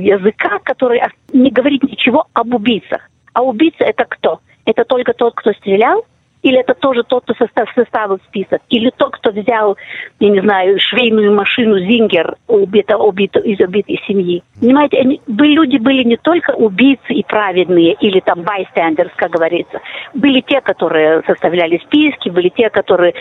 языка, 0.00 0.60
который 0.62 1.02
не 1.32 1.50
говорит 1.50 1.82
ничего 1.82 2.26
об 2.32 2.54
убийцах. 2.54 3.02
А 3.34 3.42
убийца 3.42 3.84
это 3.84 4.04
кто? 4.04 4.40
Это 4.64 4.84
только 4.84 5.12
тот, 5.12 5.34
кто 5.34 5.52
стрелял? 5.52 6.04
Или 6.42 6.60
это 6.60 6.74
тоже 6.74 7.02
тот, 7.02 7.24
кто 7.24 7.34
состав, 7.34 7.68
составил 7.74 8.18
список? 8.28 8.60
Или 8.70 8.90
тот, 8.96 9.12
кто 9.16 9.30
взял, 9.30 9.76
я 10.20 10.30
не 10.30 10.40
знаю, 10.40 10.78
швейную 10.78 11.34
машину 11.34 11.78
Зингер 11.78 12.36
убита, 12.48 12.96
убита, 12.96 13.40
из 13.40 13.60
убитой 13.60 14.00
семьи? 14.06 14.42
Понимаете, 14.60 14.98
они, 14.98 15.20
бы- 15.26 15.46
люди 15.46 15.76
были 15.76 16.02
не 16.04 16.16
только 16.16 16.52
убийцы 16.52 17.12
и 17.12 17.22
праведные, 17.24 17.94
или 18.00 18.20
там 18.20 18.40
bystanders, 18.40 19.10
как 19.16 19.30
говорится. 19.30 19.80
Были 20.14 20.40
те, 20.40 20.60
которые 20.60 21.22
составляли 21.26 21.78
списки, 21.78 22.28
были 22.30 22.48
те, 22.48 22.70
которые 22.70 23.14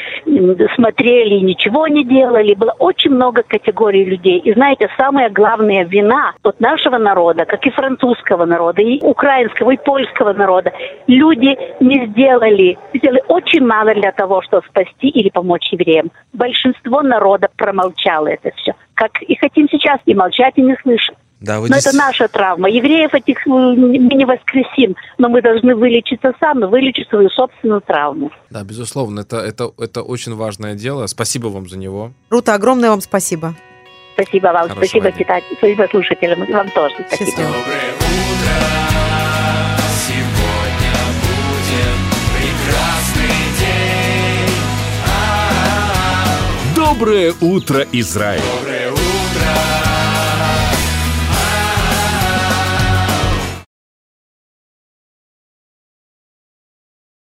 смотрели 0.75 1.35
и 1.35 1.41
ничего 1.41 1.87
не 1.87 2.03
делали. 2.03 2.53
Было 2.53 2.75
очень 2.79 3.11
много 3.11 3.43
категорий 3.43 4.05
людей. 4.05 4.39
И 4.39 4.53
знаете, 4.53 4.89
самая 4.97 5.29
главная 5.29 5.83
вина 5.85 6.33
от 6.43 6.59
нашего 6.59 6.97
народа, 6.97 7.45
как 7.45 7.65
и 7.65 7.71
французского 7.71 8.45
народа, 8.45 8.81
и 8.81 8.99
украинского, 9.01 9.71
и 9.71 9.77
польского 9.77 10.33
народа, 10.33 10.71
люди 11.07 11.57
не 11.79 12.07
сделали, 12.07 12.77
сделали 13.09 13.23
очень 13.27 13.65
мало 13.65 13.93
для 13.93 14.11
того, 14.11 14.41
чтобы 14.41 14.63
спасти 14.69 15.07
или 15.07 15.29
помочь 15.29 15.69
евреям. 15.71 16.11
Большинство 16.33 17.01
народа 17.01 17.49
промолчало 17.57 18.27
это 18.27 18.51
все. 18.57 18.73
Как 18.93 19.21
и 19.21 19.35
хотим 19.35 19.67
сейчас 19.69 19.99
и 20.05 20.13
молчать, 20.13 20.53
и 20.57 20.61
не 20.61 20.75
слышать. 20.81 21.15
Да, 21.39 21.61
вы 21.61 21.69
Но 21.69 21.77
это 21.77 21.91
дес- 21.91 21.97
наша 21.97 22.27
травма. 22.27 22.69
Евреев 22.69 23.13
этих 23.13 23.47
э, 23.47 23.49
мы 23.49 23.97
не 23.97 24.25
воскресим, 24.25 24.95
но 25.17 25.29
мы 25.29 25.41
должны 25.41 25.73
вылечиться 25.73 26.33
сами, 26.37 26.65
вылечить 26.65 27.07
свою 27.07 27.29
собственную 27.29 27.79
травму. 27.79 28.29
Да, 28.49 28.63
безусловно, 28.65 29.21
это, 29.21 29.37
это, 29.37 29.71
это 29.77 30.01
очень 30.01 30.35
важное 30.35 30.75
дело. 30.75 31.07
Спасибо 31.07 31.47
вам 31.47 31.69
за 31.69 31.77
него. 31.77 32.11
Рута, 32.29 32.55
огромное 32.55 32.89
вам 32.89 32.99
спасибо. 32.99 33.53
Спасибо 34.15 34.47
вам, 34.47 34.55
Хорошего 34.67 34.77
спасибо 34.79 35.11
дня. 35.11 35.19
читателям, 35.19 35.57
спасибо 35.57 35.87
слушателям, 35.89 36.45
вам 36.51 36.69
тоже. 36.71 36.95
Спасибо. 37.07 37.37
Доброе 37.37 37.93
утро. 37.95 38.98
Доброе 46.99 47.33
утро, 47.39 47.87
Израиль! 47.93 48.58